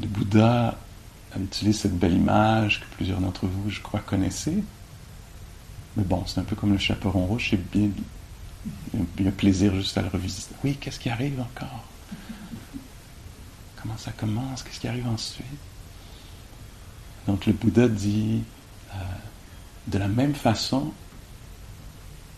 Le 0.00 0.06
Bouddha 0.28 0.76
utilise 1.40 1.80
cette 1.80 1.98
belle 1.98 2.14
image 2.14 2.80
que 2.80 2.96
plusieurs 2.96 3.20
d'entre 3.20 3.46
vous, 3.46 3.70
je 3.70 3.80
crois, 3.80 4.00
connaissez. 4.00 4.62
Mais 5.96 6.04
bon, 6.04 6.24
c'est 6.26 6.40
un 6.40 6.44
peu 6.44 6.54
comme 6.54 6.72
le 6.72 6.78
chaperon 6.78 7.26
rouge, 7.26 7.48
c'est 7.50 7.70
bien, 7.70 7.88
bien 9.16 9.30
plaisir 9.30 9.74
juste 9.74 9.96
à 9.96 10.02
le 10.02 10.08
revisiter. 10.08 10.54
Oui, 10.64 10.76
qu'est-ce 10.80 10.98
qui 11.00 11.08
arrive 11.08 11.40
encore? 11.40 11.84
Comment 13.80 13.96
ça 13.96 14.12
commence? 14.12 14.62
Qu'est-ce 14.62 14.80
qui 14.80 14.88
arrive 14.88 15.08
ensuite? 15.08 15.46
Donc 17.26 17.46
le 17.46 17.52
Bouddha 17.52 17.88
dit, 17.88 18.42
euh, 18.92 18.96
de 19.86 19.98
la 19.98 20.08
même 20.08 20.34
façon 20.34 20.92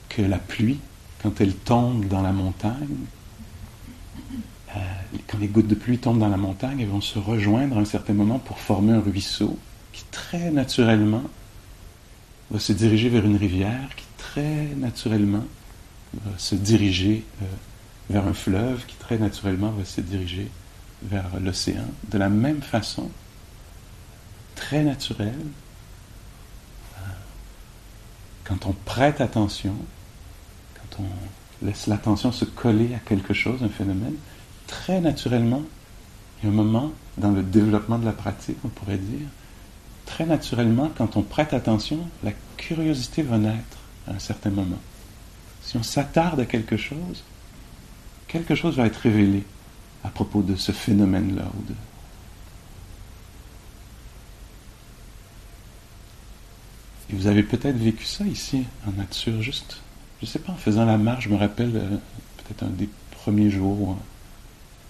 que 0.08 0.22
la 0.22 0.38
pluie, 0.38 0.80
quand 1.22 1.40
elle 1.40 1.54
tombe 1.54 2.06
dans 2.06 2.22
la 2.22 2.32
montagne, 2.32 3.06
quand 5.26 5.38
les 5.38 5.48
gouttes 5.48 5.66
de 5.66 5.74
pluie 5.74 5.98
tombent 5.98 6.18
dans 6.18 6.28
la 6.28 6.36
montagne, 6.36 6.80
elles 6.80 6.88
vont 6.88 7.00
se 7.00 7.18
rejoindre 7.18 7.78
à 7.78 7.80
un 7.80 7.84
certain 7.84 8.12
moment 8.12 8.38
pour 8.38 8.58
former 8.58 8.92
un 8.92 9.00
ruisseau 9.00 9.58
qui 9.92 10.04
très 10.10 10.50
naturellement 10.50 11.24
va 12.50 12.58
se 12.58 12.72
diriger 12.72 13.08
vers 13.08 13.24
une 13.24 13.36
rivière, 13.36 13.94
qui 13.96 14.04
très 14.18 14.66
naturellement 14.76 15.44
va 16.14 16.38
se 16.38 16.54
diriger 16.54 17.24
euh, 17.42 17.46
vers 18.10 18.26
un 18.26 18.32
fleuve, 18.32 18.84
qui 18.86 18.96
très 18.96 19.18
naturellement 19.18 19.70
va 19.70 19.84
se 19.84 20.00
diriger 20.00 20.50
vers 21.02 21.28
l'océan 21.40 21.86
de 22.10 22.18
la 22.18 22.28
même 22.28 22.62
façon, 22.62 23.10
très 24.54 24.82
naturelle. 24.82 25.34
Euh, 26.98 27.02
quand 28.44 28.66
on 28.66 28.72
prête 28.72 29.20
attention, 29.20 29.74
quand 30.74 31.02
on 31.02 31.66
laisse 31.66 31.86
l'attention 31.86 32.32
se 32.32 32.44
coller 32.44 32.94
à 32.94 32.98
quelque 32.98 33.34
chose, 33.34 33.62
un 33.62 33.68
phénomène, 33.68 34.16
très 34.70 35.00
naturellement, 35.00 35.64
Il 36.40 36.46
y 36.46 36.48
a 36.48 36.52
un 36.52 36.54
moment 36.54 36.92
dans 37.18 37.32
le 37.32 37.42
développement 37.42 37.98
de 37.98 38.06
la 38.06 38.12
pratique, 38.12 38.56
on 38.64 38.68
pourrait 38.68 38.96
dire, 38.96 39.26
très 40.06 40.24
naturellement, 40.24 40.90
quand 40.96 41.16
on 41.16 41.22
prête 41.22 41.52
attention, 41.52 41.98
la 42.22 42.32
curiosité 42.56 43.22
va 43.22 43.36
naître 43.36 43.78
à 44.06 44.12
un 44.12 44.18
certain 44.18 44.50
moment. 44.50 44.78
Si 45.60 45.76
on 45.76 45.82
s'attarde 45.82 46.40
à 46.40 46.46
quelque 46.46 46.76
chose, 46.76 47.24
quelque 48.28 48.54
chose 48.54 48.76
va 48.76 48.86
être 48.86 48.96
révélé 48.96 49.44
à 50.04 50.08
propos 50.08 50.40
de 50.40 50.54
ce 50.56 50.72
phénomène-là. 50.72 51.44
de... 51.68 51.74
Et 57.10 57.16
vous 57.16 57.26
avez 57.26 57.42
peut-être 57.42 57.76
vécu 57.76 58.04
ça 58.04 58.24
ici, 58.24 58.64
en 58.86 58.92
nature, 58.92 59.42
juste, 59.42 59.82
je 60.20 60.26
ne 60.26 60.30
sais 60.30 60.38
pas, 60.38 60.52
en 60.52 60.56
faisant 60.56 60.86
la 60.86 60.96
marche, 60.96 61.24
je 61.24 61.28
me 61.28 61.36
rappelle 61.36 61.72
euh, 61.74 61.96
peut-être 62.38 62.62
un 62.62 62.70
des 62.70 62.88
premiers 63.10 63.50
jours 63.50 63.98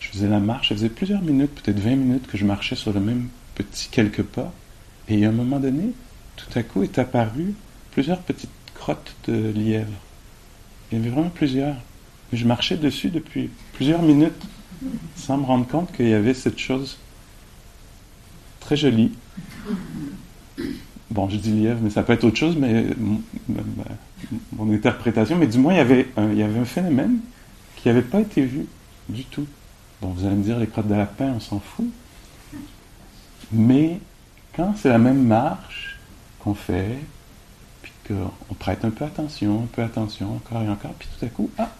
je 0.01 0.09
faisais 0.09 0.29
la 0.29 0.41
marche, 0.41 0.71
ça 0.71 0.75
faisait 0.75 0.89
plusieurs 0.89 1.23
minutes, 1.23 1.53
peut-être 1.55 1.79
20 1.79 1.97
minutes 1.97 2.27
que 2.27 2.39
je 2.39 2.45
marchais 2.45 2.75
sur 2.75 2.93
le 2.93 3.01
même 3.01 3.29
petit 3.55 3.89
quelques 3.91 4.23
pas, 4.23 4.53
et 5.09 5.25
à 5.25 5.29
un 5.29 5.33
moment 5.33 5.61
donné, 5.61 5.93
tout 6.37 6.59
à 6.59 6.63
coup 6.63 6.83
est 6.83 6.99
apparu 6.99 7.55
plusieurs 7.93 8.21
petites 8.21 8.51
crottes 8.75 9.15
de 9.29 9.51
lièvre. 9.51 9.93
Il 10.91 10.99
y 10.99 11.01
avait 11.01 11.11
vraiment 11.11 11.31
plusieurs. 11.31 11.77
Je 12.33 12.45
marchais 12.47 12.77
dessus 12.77 13.11
depuis 13.11 13.51
plusieurs 13.75 14.03
minutes 14.03 14.43
sans 15.17 15.37
me 15.37 15.45
rendre 15.45 15.67
compte 15.67 15.93
qu'il 15.93 16.09
y 16.09 16.15
avait 16.15 16.35
cette 16.35 16.59
chose 16.59 16.97
très 18.61 18.77
jolie. 18.77 19.13
Bon, 21.11 21.29
je 21.29 21.37
dis 21.37 21.51
lièvre, 21.51 21.81
mais 21.83 21.91
ça 21.91 22.03
peut 22.03 22.13
être 22.13 22.25
autre 22.25 22.37
chose, 22.37 22.57
mais 22.57 22.87
mon, 24.57 24.73
interprétation, 24.73 25.37
mais 25.37 25.49
du 25.49 25.59
moins, 25.59 25.75
il 25.75 25.79
y 25.79 26.43
avait 26.43 26.59
un 26.59 26.65
phénomène 26.65 27.19
qui 27.77 27.89
n'avait 27.89 28.03
pas 28.03 28.21
été 28.21 28.43
vu 28.43 28.67
du 29.09 29.25
tout. 29.25 29.47
Bon, 30.01 30.09
vous 30.09 30.25
allez 30.25 30.37
me 30.37 30.43
dire, 30.43 30.59
les 30.59 30.67
crottes 30.67 30.89
de 30.89 30.95
lapin, 30.95 31.35
on 31.37 31.41
s'en 31.41 31.61
fout. 31.61 31.91
Mais 33.53 34.01
quand 34.55 34.75
c'est 34.77 34.89
la 34.89 34.99
même 34.99 35.23
marche 35.25 35.99
qu'on 36.39 36.55
fait, 36.55 36.99
puis 37.83 37.93
qu'on 38.09 38.55
prête 38.55 38.85
un 38.85 38.91
peu 38.91 39.05
attention, 39.05 39.65
un 39.65 39.67
peu 39.67 39.83
attention, 39.83 40.37
encore 40.37 40.63
et 40.63 40.69
encore, 40.69 40.93
puis 40.93 41.09
tout 41.19 41.25
à 41.25 41.29
coup, 41.29 41.51
ah, 41.59 41.71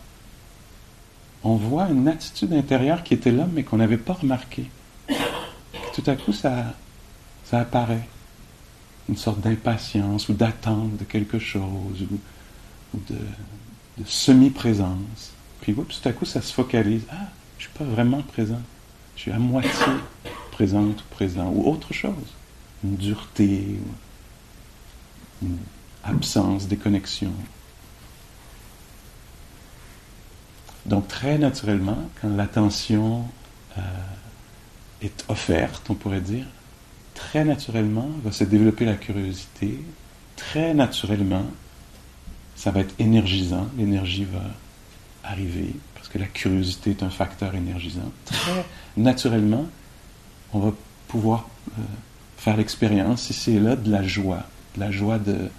on 1.43 1.55
voit 1.57 1.89
une 1.89 2.09
attitude 2.09 2.53
intérieure 2.53 3.03
qui 3.03 3.15
était 3.15 3.31
là, 3.31 3.47
mais 3.53 3.63
qu'on 3.63 3.79
n'avait 3.79 3.97
pas 3.97 4.13
remarqué. 4.13 4.67
tout 5.95 6.05
à 6.07 6.17
coup, 6.17 6.33
ça, 6.33 6.75
ça 7.45 7.61
apparaît. 7.61 8.07
Une 9.09 9.17
sorte 9.17 9.41
d'impatience 9.41 10.29
ou 10.29 10.35
d'attente 10.35 10.97
de 10.97 11.05
quelque 11.05 11.39
chose, 11.39 12.07
ou, 12.95 13.01
de, 13.09 14.05
semi-présence. 14.05 15.33
Puis 15.61 15.75
tout 15.75 16.09
à 16.09 16.13
coup, 16.13 16.25
ça 16.25 16.41
se 16.41 16.53
focalise. 16.53 17.03
Ah, 17.11 17.29
je 17.61 17.67
ne 17.67 17.69
suis 17.69 17.79
pas 17.79 17.85
vraiment 17.85 18.23
présent. 18.23 18.63
Je 19.17 19.21
suis 19.21 19.33
à 19.33 19.39
moitié 19.39 19.93
présente 20.51 21.03
ou 21.03 21.05
présent, 21.11 21.53
ou 21.55 21.71
autre 21.71 21.93
chose. 21.93 22.15
Une 22.83 22.97
dureté, 22.97 23.79
une 25.43 25.59
absence, 26.03 26.69
déconnexion. 26.69 27.33
Donc 30.87 31.07
très 31.09 31.37
naturellement, 31.37 32.09
quand 32.21 32.35
l'attention 32.35 33.27
euh, 33.77 33.81
est 35.03 35.27
offerte, 35.29 35.91
on 35.91 35.95
pourrait 35.95 36.23
dire, 36.23 36.47
très 37.15 37.45
naturellement 37.45 38.09
va 38.25 38.33
se 38.33 38.45
développer 38.45 38.87
la 38.87 38.95
curiosité, 38.95 39.85
très 40.37 40.73
naturellement, 40.73 41.45
ça 42.57 42.71
va 42.71 42.81
être 42.81 42.95
énergisant, 42.99 43.69
l'énergie 43.77 44.25
va 44.25 44.45
arriver, 45.23 45.75
parce 46.01 46.09
que 46.09 46.19
la 46.19 46.27
curiosité 46.27 46.93
est 46.93 47.03
un 47.03 47.11
facteur 47.11 47.55
énergisant. 47.55 48.11
Très 48.25 48.65
naturellement, 48.97 49.67
on 50.55 50.61
va 50.61 50.73
pouvoir 51.09 51.47
euh, 51.79 51.83
faire 52.39 52.57
l'expérience, 52.57 53.29
ici 53.29 53.57
et 53.57 53.61
là, 53.61 53.77
de 53.77 53.93
la 53.93 54.03
joie, 54.03 54.45
de 54.77 54.81
la 54.81 54.91
joie 54.91 55.19
de, 55.19 55.51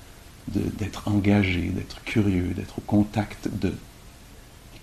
d'être 0.47 1.08
engagé, 1.08 1.69
d'être 1.69 2.04
curieux, 2.06 2.56
d'être 2.56 2.80
au 2.80 2.82
contact 2.82 3.49
de 3.62 3.71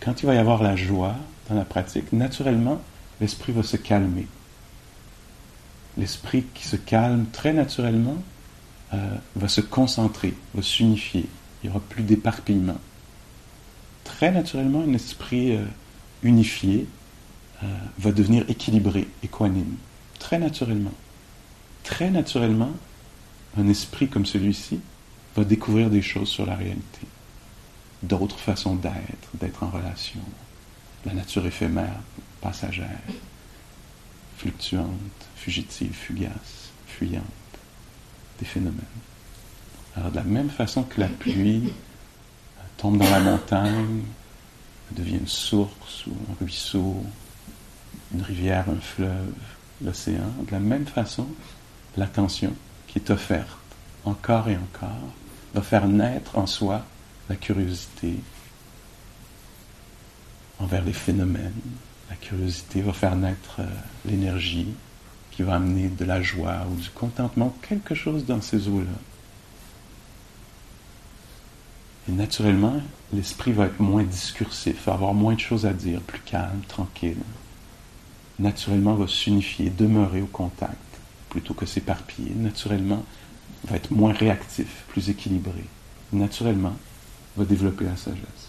quand 0.01 0.23
il 0.23 0.27
va 0.27 0.35
y 0.37 0.39
avoir 0.39 0.63
la 0.63 0.77
joie 0.77 1.17
dans 1.49 1.57
la 1.57 1.65
pratique, 1.65 2.13
naturellement, 2.13 2.81
l'esprit 3.21 3.51
va 3.51 3.65
se 3.65 3.77
calmer. 3.77 4.29
L'esprit 5.97 6.45
qui 6.55 6.69
se 6.69 6.77
calme 6.77 7.27
très 7.33 7.53
naturellement 7.53 8.23
euh, 8.95 9.17
va 9.35 9.49
se 9.49 9.61
concentrer, 9.61 10.35
va 10.55 10.63
s'unifier. 10.63 11.27
Il 11.63 11.67
n'y 11.67 11.71
aura 11.71 11.85
plus 11.89 12.05
d'éparpillement. 12.05 12.79
Très 14.09 14.33
naturellement, 14.33 14.83
un 14.83 14.95
esprit 14.95 15.53
euh, 15.53 15.65
unifié 16.23 16.87
euh, 17.63 17.67
va 17.99 18.11
devenir 18.13 18.45
équilibré, 18.49 19.07
équanime. 19.23 19.77
Très 20.19 20.39
naturellement. 20.39 20.95
Très 21.85 22.11
naturellement, 22.11 22.73
un 23.57 23.69
esprit 23.69 24.09
comme 24.09 24.27
celui-ci 24.27 24.81
va 25.37 25.45
découvrir 25.45 25.89
des 25.89 26.03
choses 26.03 26.29
sur 26.29 26.45
la 26.45 26.57
réalité 26.57 27.07
d'autres 28.03 28.39
façons 28.39 28.75
d'être, 28.75 29.29
d'être 29.35 29.63
en 29.63 29.71
relation. 29.71 30.21
La 31.05 31.15
nature 31.15 31.47
éphémère, 31.47 32.01
passagère, 32.41 33.01
fluctuante, 34.37 35.27
fugitive, 35.37 35.93
fugace, 35.93 36.71
fuyante, 36.87 37.25
des 38.39 38.47
phénomènes. 38.47 38.79
Alors 39.97 40.11
de 40.11 40.17
la 40.17 40.25
même 40.25 40.51
façon 40.51 40.83
que 40.85 41.01
la 41.01 41.09
pluie 41.09 41.73
tombe 42.79 42.97
dans 42.97 43.11
la 43.11 43.21
montagne, 43.21 44.03
devient 44.93 45.19
une 45.19 45.29
source 45.29 46.07
ou 46.07 46.13
un 46.31 46.35
ruisseau, 46.41 47.05
une 48.15 48.23
rivière, 48.23 48.65
un 48.71 48.81
fleuve, 48.81 49.35
l'océan, 49.85 50.33
de 50.47 50.53
la 50.53 50.61
même 50.61 50.87
façon, 50.87 51.27
l'attention 51.97 52.55
qui 52.87 52.99
est 52.99 53.11
offerte 53.11 53.49
encore 54.05 54.49
et 54.49 54.57
encore 54.57 55.13
va 55.55 55.61
faire 55.61 55.87
naître 55.89 56.39
en 56.39 56.47
soi 56.47 56.85
la 57.29 57.37
curiosité 57.37 58.15
envers 60.59 60.85
les 60.85 60.93
phénomènes. 60.93 61.53
La 62.09 62.17
curiosité 62.17 62.81
va 62.81 62.93
faire 62.93 63.17
naître 63.17 63.57
euh, 63.61 63.67
l'énergie 64.07 64.69
qui 65.31 65.43
va 65.43 65.57
amener 65.57 65.89
de 65.89 66.05
la 66.05 66.23
joie 66.23 66.67
ou 66.71 66.75
du 66.75 66.89
contentement, 66.91 67.55
quelque 67.69 67.95
chose 67.95 68.25
dans 68.25 68.41
ces 68.41 68.69
eaux-là. 68.69 68.87
Et 72.09 72.13
naturellement, 72.13 72.81
l'esprit 73.13 73.53
va 73.53 73.67
être 73.67 73.81
moins 73.81 74.03
discursif, 74.03 74.87
va 74.87 74.95
avoir 74.95 75.13
moins 75.13 75.35
de 75.35 75.41
choses 75.41 75.67
à 75.67 75.73
dire, 75.73 76.01
plus 76.01 76.21
calme, 76.21 76.63
tranquille. 76.67 77.19
Naturellement, 78.39 78.95
va 78.95 79.07
s'unifier, 79.07 79.69
demeurer 79.69 80.23
au 80.23 80.27
contact, 80.27 80.79
plutôt 81.29 81.53
que 81.53 81.67
s'éparpiller. 81.67 82.33
Naturellement, 82.35 83.05
va 83.65 83.77
être 83.77 83.91
moins 83.91 84.13
réactif, 84.13 84.85
plus 84.89 85.11
équilibré. 85.11 85.65
Naturellement, 86.13 86.77
va 87.37 87.45
développer 87.45 87.85
la 87.85 87.97
sagesse. 87.97 88.49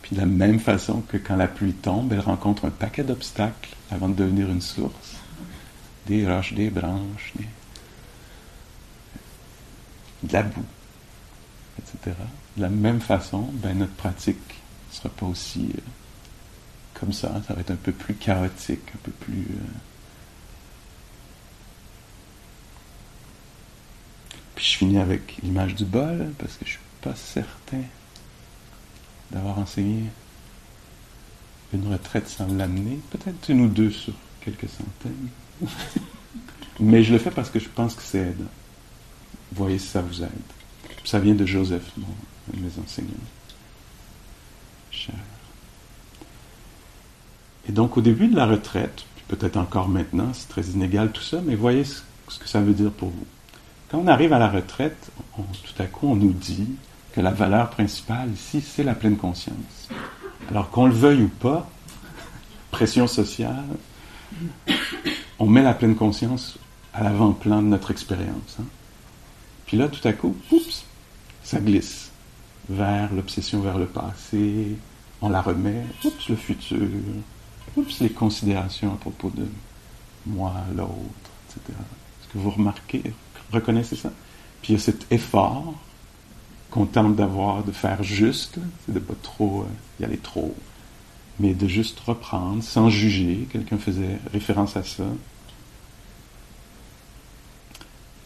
Puis 0.00 0.14
de 0.14 0.20
la 0.20 0.26
même 0.26 0.60
façon 0.60 1.02
que 1.02 1.16
quand 1.16 1.36
la 1.36 1.48
pluie 1.48 1.72
tombe, 1.72 2.12
elle 2.12 2.20
rencontre 2.20 2.64
un 2.64 2.70
paquet 2.70 3.02
d'obstacles 3.02 3.74
avant 3.90 4.08
de 4.08 4.14
devenir 4.14 4.48
une 4.48 4.62
source. 4.62 5.16
Des 6.06 6.26
roches, 6.26 6.54
des 6.54 6.70
branches, 6.70 7.32
la 10.32 10.42
boue, 10.42 10.64
etc. 11.78 12.16
De 12.56 12.62
la 12.62 12.68
même 12.68 13.00
façon, 13.00 13.50
ben, 13.54 13.78
notre 13.78 13.94
pratique 13.94 14.38
ne 14.90 14.96
sera 14.96 15.08
pas 15.08 15.26
aussi 15.26 15.70
euh, 15.74 15.80
comme 16.94 17.12
ça. 17.12 17.40
Ça 17.46 17.54
va 17.54 17.60
être 17.60 17.70
un 17.70 17.76
peu 17.76 17.92
plus 17.92 18.14
chaotique, 18.14 18.82
un 18.94 18.98
peu 19.02 19.12
plus... 19.12 19.42
Euh, 19.42 19.78
Puis 24.56 24.64
je 24.64 24.78
finis 24.78 24.98
avec 24.98 25.36
l'image 25.42 25.74
du 25.74 25.84
bol, 25.84 26.32
parce 26.38 26.56
que 26.56 26.64
je 26.64 26.70
suis 26.70 26.80
pas 27.02 27.14
certain 27.14 27.82
d'avoir 29.30 29.58
enseigné 29.58 30.04
une 31.74 31.92
retraite 31.92 32.26
sans 32.26 32.46
l'amener. 32.46 32.98
Peut-être 33.10 33.50
une 33.50 33.60
ou 33.60 33.68
deux 33.68 33.90
sur 33.90 34.14
quelques 34.40 34.68
centaines. 34.68 35.28
Mais 36.80 37.02
je 37.02 37.12
le 37.12 37.18
fais 37.18 37.30
parce 37.30 37.50
que 37.50 37.58
je 37.58 37.68
pense 37.68 37.94
que 37.94 38.02
c'est. 38.02 38.34
Voyez 39.52 39.78
si 39.78 39.88
ça 39.88 40.02
vous 40.02 40.22
aide. 40.22 40.30
Ça 41.04 41.18
vient 41.18 41.34
de 41.34 41.46
Joseph, 41.46 41.92
mon, 41.96 42.60
mes 42.60 42.70
enseignants. 42.82 43.10
Cher. 44.90 45.14
Et 47.68 47.72
donc 47.72 47.96
au 47.96 48.00
début 48.00 48.28
de 48.28 48.36
la 48.36 48.46
retraite, 48.46 49.04
peut-être 49.28 49.56
encore 49.56 49.88
maintenant, 49.88 50.30
c'est 50.32 50.48
très 50.48 50.62
inégal 50.62 51.12
tout 51.12 51.22
ça, 51.22 51.40
mais 51.44 51.54
voyez 51.54 51.84
ce 51.84 52.38
que 52.38 52.48
ça 52.48 52.60
veut 52.60 52.74
dire 52.74 52.90
pour 52.90 53.10
vous. 53.10 53.26
Quand 53.90 53.98
on 53.98 54.06
arrive 54.08 54.32
à 54.32 54.38
la 54.38 54.48
retraite, 54.48 55.10
tout 55.36 55.82
à 55.82 55.86
coup, 55.86 56.08
on 56.08 56.16
nous 56.16 56.32
dit 56.32 56.68
que 57.12 57.20
la 57.20 57.30
valeur 57.30 57.70
principale 57.70 58.30
ici, 58.32 58.60
c'est 58.60 58.82
la 58.82 58.94
pleine 58.94 59.16
conscience. 59.16 59.88
Alors 60.50 60.70
qu'on 60.70 60.86
le 60.86 60.92
veuille 60.92 61.22
ou 61.22 61.28
pas, 61.28 61.68
pression 62.70 63.06
sociale, 63.06 63.64
on 65.38 65.46
met 65.46 65.62
la 65.62 65.74
pleine 65.74 65.94
conscience 65.94 66.58
à 66.92 67.04
l'avant-plan 67.04 67.62
de 67.62 67.68
notre 67.68 67.90
expérience. 67.90 68.56
Hein. 68.60 68.64
Puis 69.66 69.76
là, 69.76 69.88
tout 69.88 70.06
à 70.06 70.12
coup, 70.12 70.36
oups, 70.50 70.84
ça 71.42 71.60
glisse. 71.60 72.10
vers 72.68 73.12
l'obsession 73.12 73.60
vers 73.60 73.78
le 73.78 73.86
passé, 73.86 74.76
on 75.20 75.28
la 75.28 75.40
remet, 75.40 75.84
oups, 76.04 76.28
le 76.28 76.36
futur, 76.36 76.88
oups, 77.76 78.00
les 78.00 78.10
considérations 78.10 78.92
à 78.92 78.96
propos 78.96 79.30
de 79.30 79.46
moi, 80.26 80.52
l'autre, 80.74 80.90
etc. 81.48 81.60
Est-ce 81.68 82.32
que 82.32 82.38
vous 82.38 82.50
remarquez, 82.50 83.02
reconnaissez 83.52 83.96
ça? 83.96 84.12
Puis 84.62 84.72
il 84.72 84.76
y 84.76 84.78
a 84.78 84.82
cet 84.82 85.10
effort 85.12 85.74
qu'on 86.70 86.86
tente 86.86 87.14
d'avoir, 87.14 87.62
de 87.62 87.72
faire 87.72 88.02
juste, 88.02 88.58
c'est 88.84 88.92
de 88.92 88.98
pas 88.98 89.14
trop 89.22 89.62
euh, 89.62 90.02
y 90.02 90.04
aller 90.04 90.18
trop, 90.18 90.54
mais 91.38 91.54
de 91.54 91.68
juste 91.68 92.00
reprendre 92.00 92.62
sans 92.62 92.90
juger. 92.90 93.46
Quelqu'un 93.52 93.78
faisait 93.78 94.18
référence 94.32 94.76
à 94.76 94.82
ça. 94.82 95.04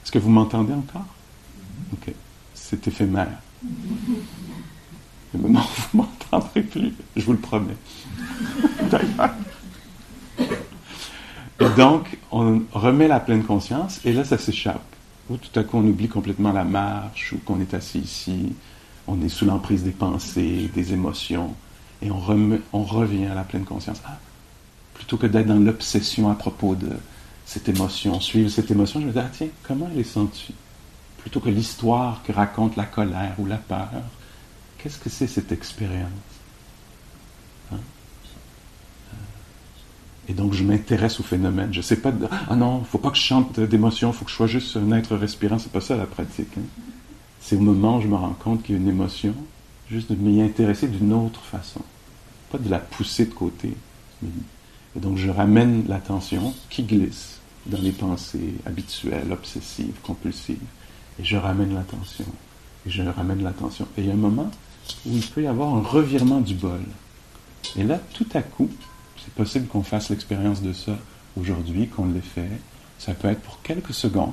Est-ce 0.02 0.10
que 0.10 0.18
vous 0.18 0.30
m'entendez 0.30 0.72
encore? 0.72 1.06
Ok. 1.92 2.14
C'est 2.54 2.86
éphémère. 2.86 3.40
Mais 5.34 5.48
non, 5.48 5.60
vous 5.60 5.98
m'entendrez 5.98 6.62
plus, 6.62 6.92
je 7.16 7.24
vous 7.24 7.32
le 7.32 7.38
promets. 7.38 7.76
Et 11.60 11.68
donc, 11.76 12.18
on 12.32 12.62
remet 12.72 13.06
la 13.06 13.20
pleine 13.20 13.44
conscience, 13.44 14.00
et 14.04 14.12
là, 14.12 14.24
ça 14.24 14.38
s'échappe. 14.38 14.82
Ou 15.28 15.36
tout 15.36 15.58
à 15.58 15.62
coup, 15.62 15.78
on 15.78 15.84
oublie 15.84 16.08
complètement 16.08 16.52
la 16.52 16.64
marche, 16.64 17.32
ou 17.32 17.38
qu'on 17.38 17.60
est 17.60 17.74
assis 17.74 17.98
ici, 17.98 18.54
on 19.06 19.22
est 19.22 19.28
sous 19.28 19.44
l'emprise 19.44 19.84
des 19.84 19.90
pensées, 19.90 20.70
des 20.74 20.92
émotions, 20.92 21.54
et 22.02 22.10
on, 22.10 22.60
on 22.72 22.82
revient 22.82 23.26
à 23.26 23.34
la 23.34 23.44
pleine 23.44 23.64
conscience. 23.64 24.00
Ah, 24.06 24.18
plutôt 24.94 25.16
que 25.16 25.26
d'être 25.26 25.46
dans 25.46 25.58
l'obsession 25.58 26.30
à 26.30 26.34
propos 26.34 26.74
de 26.74 26.90
cette 27.46 27.68
émotion, 27.68 28.20
suivre 28.20 28.48
cette 28.48 28.70
émotion, 28.70 29.00
je 29.00 29.06
me 29.06 29.12
dis, 29.12 29.18
ah 29.18 29.30
tiens, 29.32 29.48
comment 29.62 29.88
elle 29.92 30.00
est 30.00 30.04
sentie? 30.04 30.54
Plutôt 31.20 31.40
que 31.40 31.50
l'histoire 31.50 32.22
que 32.24 32.32
raconte 32.32 32.76
la 32.76 32.84
colère 32.84 33.34
ou 33.38 33.46
la 33.46 33.58
peur, 33.58 33.90
qu'est-ce 34.78 34.98
que 34.98 35.10
c'est 35.10 35.26
cette 35.26 35.52
expérience 35.52 36.10
hein? 37.72 37.78
Et 40.28 40.32
donc, 40.32 40.52
je 40.54 40.62
m'intéresse 40.62 41.18
au 41.18 41.22
phénomène. 41.22 41.72
Je 41.72 41.78
ne 41.78 41.82
sais 41.82 41.96
pas, 41.96 42.12
ah 42.48 42.54
non, 42.54 42.78
il 42.78 42.80
ne 42.80 42.84
faut 42.84 42.98
pas 42.98 43.10
que 43.10 43.16
je 43.16 43.22
chante 43.22 43.58
d'émotion, 43.58 44.12
il 44.12 44.14
faut 44.14 44.24
que 44.24 44.30
je 44.30 44.36
sois 44.36 44.46
juste 44.46 44.76
un 44.76 44.92
être 44.92 45.16
respirant. 45.16 45.58
C'est 45.58 45.72
pas 45.72 45.80
ça 45.80 45.96
la 45.96 46.06
pratique. 46.06 46.56
Hein. 46.56 46.62
C'est 47.40 47.56
au 47.56 47.60
moment 47.60 47.98
où 47.98 48.00
je 48.00 48.06
me 48.06 48.14
rends 48.14 48.36
compte 48.38 48.62
qu'il 48.62 48.76
y 48.76 48.78
a 48.78 48.80
une 48.80 48.88
émotion, 48.88 49.34
juste 49.90 50.12
de 50.12 50.16
m'y 50.16 50.40
intéresser 50.40 50.86
d'une 50.86 51.12
autre 51.12 51.40
façon. 51.40 51.80
Pas 52.52 52.58
de 52.58 52.68
la 52.70 52.78
pousser 52.78 53.26
de 53.26 53.34
côté. 53.34 53.74
Et 54.22 55.00
donc, 55.00 55.16
je 55.16 55.30
ramène 55.30 55.84
l'attention 55.88 56.54
qui 56.68 56.84
glisse 56.84 57.40
dans 57.66 57.80
les 57.80 57.92
pensées 57.92 58.54
habituelles, 58.66 59.32
obsessives, 59.32 59.94
compulsives. 60.02 60.58
Et 61.20 61.24
je 61.24 61.36
ramène 61.36 61.74
l'attention. 61.74 62.24
Et 62.86 62.90
je 62.90 63.02
ramène 63.02 63.42
l'attention. 63.42 63.86
Et 63.96 64.02
il 64.02 64.06
y 64.06 64.10
a 64.10 64.14
un 64.14 64.16
moment 64.16 64.50
où 65.04 65.12
il 65.12 65.26
peut 65.26 65.42
y 65.42 65.46
avoir 65.46 65.74
un 65.74 65.82
revirement 65.82 66.40
du 66.40 66.54
bol. 66.54 66.80
Et 67.76 67.84
là, 67.84 67.98
tout 68.14 68.26
à 68.34 68.42
coup, 68.42 68.70
c'est 69.22 69.34
possible 69.34 69.66
qu'on 69.66 69.82
fasse 69.82 70.08
l'expérience 70.08 70.62
de 70.62 70.72
ça 70.72 70.96
aujourd'hui, 71.38 71.88
qu'on 71.88 72.06
l'ait 72.06 72.20
fait. 72.20 72.50
Ça 72.98 73.12
peut 73.12 73.28
être 73.28 73.40
pour 73.42 73.60
quelques 73.62 73.94
secondes, 73.94 74.32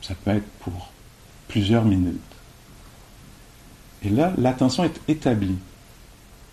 ça 0.00 0.14
peut 0.14 0.32
être 0.32 0.48
pour 0.60 0.90
plusieurs 1.48 1.84
minutes. 1.84 2.20
Et 4.02 4.10
là, 4.10 4.32
l'attention 4.36 4.84
est 4.84 5.00
établie. 5.08 5.58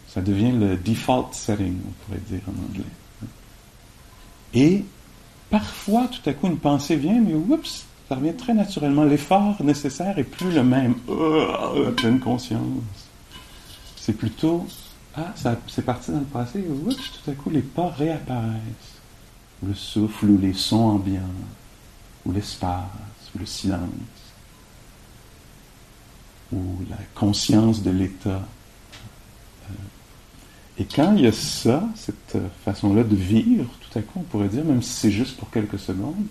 Ça 0.08 0.22
devient 0.22 0.52
le 0.52 0.78
default 0.78 1.30
setting, 1.32 1.78
on 1.88 1.92
pourrait 2.06 2.22
dire 2.30 2.42
en 2.48 2.70
anglais. 2.70 2.84
Et 4.54 4.86
parfois, 5.50 6.08
tout 6.08 6.28
à 6.28 6.34
coup, 6.34 6.48
une 6.48 6.58
pensée 6.58 6.96
vient, 6.96 7.22
mais 7.22 7.34
oups, 7.34 7.86
ça 8.10 8.16
revient 8.16 8.34
très 8.34 8.54
naturellement. 8.54 9.04
L'effort 9.04 9.64
nécessaire 9.64 10.18
est 10.18 10.24
plus 10.24 10.52
le 10.52 10.64
même. 10.64 10.96
La 11.08 11.92
pleine 11.92 12.20
conscience. 12.20 12.82
C'est 13.96 14.14
plutôt 14.14 14.66
ah, 15.16 15.34
c'est 15.68 15.84
parti 15.84 16.12
dans 16.12 16.20
le 16.20 16.26
passé, 16.26 16.64
oups, 16.68 16.96
tout 16.96 17.32
à 17.32 17.34
coup 17.34 17.50
les 17.50 17.62
pas 17.62 17.90
réapparaissent. 17.90 19.02
le 19.66 19.74
souffle, 19.74 20.28
ou 20.28 20.38
les 20.38 20.54
sons 20.54 20.78
ambiants, 20.78 21.22
ou 22.26 22.32
l'espace, 22.32 22.86
ou 23.36 23.40
le 23.40 23.46
silence, 23.46 23.90
ou 26.54 26.62
la 26.90 26.98
conscience 27.16 27.84
de 27.84 27.92
l'état. 27.92 28.30
Euh, 29.70 29.74
et 30.78 30.86
quand 30.86 31.14
il 31.16 31.24
y 31.24 31.28
a 31.28 31.34
ça, 31.34 31.84
cette 31.96 32.38
façon-là 32.64 33.04
de 33.04 33.16
vivre, 33.16 33.70
tout 33.82 34.00
à 34.00 34.02
coup, 34.02 34.20
on 34.20 34.24
pourrait 34.24 34.48
dire, 34.48 34.64
même 34.64 34.82
si 34.82 34.92
c'est 34.92 35.12
juste 35.12 35.38
pour 35.38 35.50
quelques 35.50 35.80
secondes, 35.80 36.28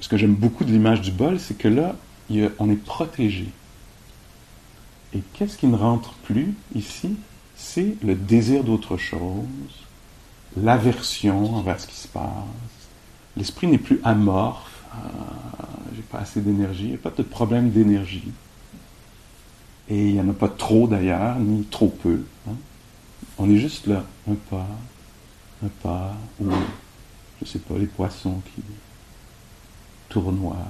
ce 0.00 0.08
que 0.08 0.16
j'aime 0.16 0.34
beaucoup 0.34 0.64
de 0.64 0.70
l'image 0.70 1.00
du 1.00 1.10
bol, 1.10 1.38
c'est 1.40 1.56
que 1.56 1.68
là, 1.68 1.96
on 2.58 2.70
est 2.70 2.76
protégé. 2.76 3.48
Et 5.14 5.20
qu'est-ce 5.32 5.56
qui 5.56 5.66
ne 5.66 5.76
rentre 5.76 6.12
plus 6.24 6.54
ici? 6.74 7.16
C'est 7.56 7.96
le 8.02 8.14
désir 8.14 8.62
d'autre 8.62 8.96
chose, 8.96 9.46
l'aversion 10.56 11.56
envers 11.56 11.80
ce 11.80 11.86
qui 11.86 11.96
se 11.96 12.08
passe. 12.08 12.24
L'esprit 13.36 13.66
n'est 13.66 13.78
plus 13.78 14.00
amorphe, 14.04 14.84
ah, 14.92 14.98
j'ai 15.94 16.02
pas 16.02 16.18
assez 16.18 16.40
d'énergie, 16.40 16.84
il 16.84 16.90
n'y 16.90 16.94
a 16.94 16.98
pas 16.98 17.10
de 17.10 17.22
problème 17.22 17.70
d'énergie. 17.70 18.30
Et 19.88 20.08
il 20.08 20.14
n'y 20.14 20.20
en 20.20 20.28
a 20.28 20.34
pas 20.34 20.48
trop 20.48 20.86
d'ailleurs, 20.86 21.38
ni 21.38 21.64
trop 21.64 21.88
peu. 21.88 22.22
Hein. 22.48 22.54
On 23.38 23.50
est 23.50 23.58
juste 23.58 23.86
là, 23.86 24.04
un 24.30 24.34
pas, 24.34 24.68
un 25.64 25.68
pas, 25.82 26.14
ou, 26.40 26.50
je 27.40 27.46
sais 27.46 27.58
pas, 27.58 27.78
les 27.78 27.86
poissons 27.86 28.40
qui 28.54 28.62
tournoient, 30.08 30.66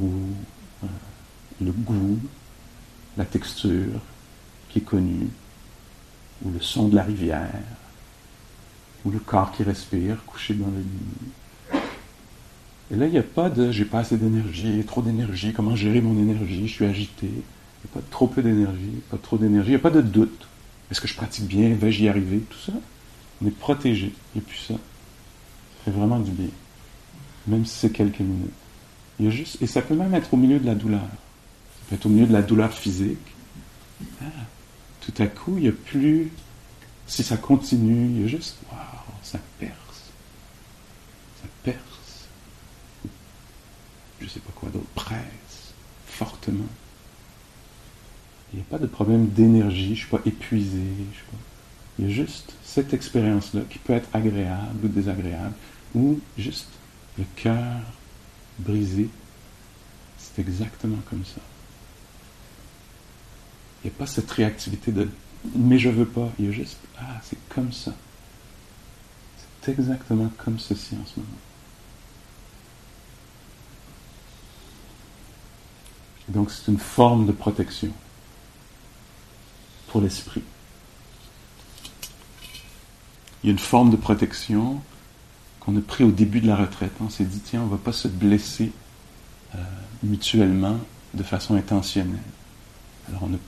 ou 0.00 0.10
euh, 0.84 0.86
le 1.60 1.72
goût, 1.72 2.18
la 3.16 3.24
texture 3.24 4.00
qui 4.68 4.78
est 4.78 4.82
connue 4.82 5.28
ou 6.44 6.50
le 6.52 6.60
son 6.60 6.88
de 6.88 6.94
la 6.94 7.02
rivière, 7.02 7.50
ou 9.04 9.10
le 9.10 9.18
corps 9.18 9.52
qui 9.52 9.62
respire 9.62 10.24
couché 10.24 10.54
dans 10.54 10.66
le 10.66 10.78
lit. 10.78 11.80
Et 12.90 12.96
là, 12.96 13.06
il 13.06 13.12
n'y 13.12 13.18
a 13.18 13.22
pas 13.22 13.50
de 13.50 13.70
j'ai 13.70 13.84
pas 13.84 14.00
assez 14.00 14.16
d'énergie, 14.16 14.82
trop 14.86 15.02
d'énergie, 15.02 15.52
comment 15.52 15.76
gérer 15.76 16.00
mon 16.00 16.18
énergie, 16.18 16.68
je 16.68 16.72
suis 16.72 16.84
agité. 16.84 17.26
Il 17.26 17.30
n'y 17.32 17.90
a 17.92 17.94
pas 17.94 18.06
trop 18.10 18.26
peu 18.26 18.42
d'énergie, 18.42 19.02
pas 19.10 19.18
trop 19.18 19.36
d'énergie, 19.36 19.70
il 19.70 19.72
n'y 19.72 19.76
a 19.76 19.80
pas 19.80 19.90
de 19.90 20.00
doute. 20.00 20.46
Est-ce 20.90 21.00
que 21.00 21.08
je 21.08 21.14
pratique 21.14 21.46
bien, 21.46 21.74
vais-je 21.74 22.04
y 22.04 22.08
arriver, 22.08 22.38
tout 22.38 22.58
ça? 22.58 22.72
On 23.42 23.46
est 23.46 23.56
protégé, 23.56 24.12
et 24.36 24.40
puis 24.40 24.58
ça. 24.58 24.74
Ça 24.74 25.84
fait 25.84 25.90
vraiment 25.90 26.18
du 26.18 26.30
bien. 26.30 26.48
Même 27.48 27.64
si 27.64 27.78
c'est 27.78 27.90
quelques 27.90 28.20
minutes. 28.20 28.50
Il 29.18 29.24
y 29.24 29.28
a 29.28 29.30
juste, 29.30 29.60
et 29.60 29.66
ça 29.66 29.82
peut 29.82 29.94
même 29.94 30.14
être 30.14 30.32
au 30.32 30.36
milieu 30.36 30.58
de 30.60 30.66
la 30.66 30.74
douleur. 30.74 31.00
Ça 31.00 31.86
peut 31.88 31.94
être 31.96 32.06
au 32.06 32.10
milieu 32.10 32.26
de 32.26 32.32
la 32.32 32.42
douleur 32.42 32.72
physique. 32.72 33.18
Ah, 34.22 34.26
tout 35.00 35.14
à 35.18 35.26
coup, 35.26 35.54
il 35.56 35.62
n'y 35.62 35.68
a 35.68 35.72
plus, 35.72 36.30
si 37.06 37.22
ça 37.24 37.36
continue, 37.36 38.06
il 38.10 38.22
y 38.22 38.24
a 38.24 38.28
juste, 38.28 38.58
waouh, 38.70 38.78
ça 39.22 39.38
perce. 39.58 39.72
Ça 41.42 41.48
perce. 41.64 42.28
Je 44.20 44.24
ne 44.24 44.30
sais 44.30 44.40
pas 44.40 44.52
quoi 44.54 44.68
d'autre, 44.68 44.86
presse, 44.94 45.72
fortement. 46.06 46.66
Il 48.52 48.56
n'y 48.56 48.62
a 48.62 48.66
pas 48.70 48.78
de 48.78 48.86
problème 48.86 49.28
d'énergie, 49.28 49.86
je 49.86 49.90
ne 49.90 49.96
suis 49.96 50.06
pas 50.06 50.20
épuisé. 50.24 50.82
Il 51.98 52.06
y 52.06 52.08
a 52.08 52.10
juste 52.12 52.54
cette 52.62 52.94
expérience-là 52.94 53.62
qui 53.68 53.78
peut 53.78 53.94
être 53.94 54.08
agréable 54.12 54.84
ou 54.84 54.88
désagréable, 54.88 55.54
ou 55.94 56.20
juste 56.36 56.68
le 57.18 57.24
cœur 57.36 57.80
brisé. 58.58 59.10
C'est 60.18 60.40
exactement 60.40 60.98
comme 61.10 61.24
ça. 61.24 61.40
Il 63.82 63.90
n'y 63.90 63.96
a 63.96 63.98
pas 63.98 64.06
cette 64.06 64.30
réactivité 64.30 64.92
de 64.92 65.08
mais 65.54 65.78
je 65.78 65.88
veux 65.88 66.06
pas. 66.06 66.28
Il 66.38 66.46
y 66.46 66.48
a 66.48 66.52
juste 66.52 66.78
ah, 66.98 67.20
c'est 67.22 67.38
comme 67.48 67.72
ça. 67.72 67.94
C'est 69.62 69.72
exactement 69.72 70.30
comme 70.38 70.58
ceci 70.58 70.94
en 70.94 71.06
ce 71.06 71.20
moment. 71.20 71.38
Donc 76.28 76.50
c'est 76.50 76.70
une 76.70 76.78
forme 76.78 77.26
de 77.26 77.32
protection 77.32 77.92
pour 79.88 80.00
l'esprit. 80.00 80.42
Il 83.42 83.46
y 83.46 83.50
a 83.50 83.52
une 83.52 83.58
forme 83.58 83.90
de 83.90 83.96
protection 83.96 84.80
qu'on 85.68 85.76
a 85.76 85.82
pris 85.82 86.02
au 86.02 86.10
début 86.10 86.40
de 86.40 86.46
la 86.46 86.56
retraite. 86.56 86.92
On 87.02 87.10
s'est 87.10 87.24
dit, 87.24 87.40
tiens, 87.40 87.60
on 87.60 87.66
ne 87.66 87.70
va 87.70 87.76
pas 87.76 87.92
se 87.92 88.08
blesser 88.08 88.72
euh, 89.54 89.58
mutuellement 90.02 90.78
de 91.12 91.22
façon 91.22 91.56
intentionnelle. 91.56 92.16
Alors 93.08 93.24
on 93.24 93.34
a 93.34 93.38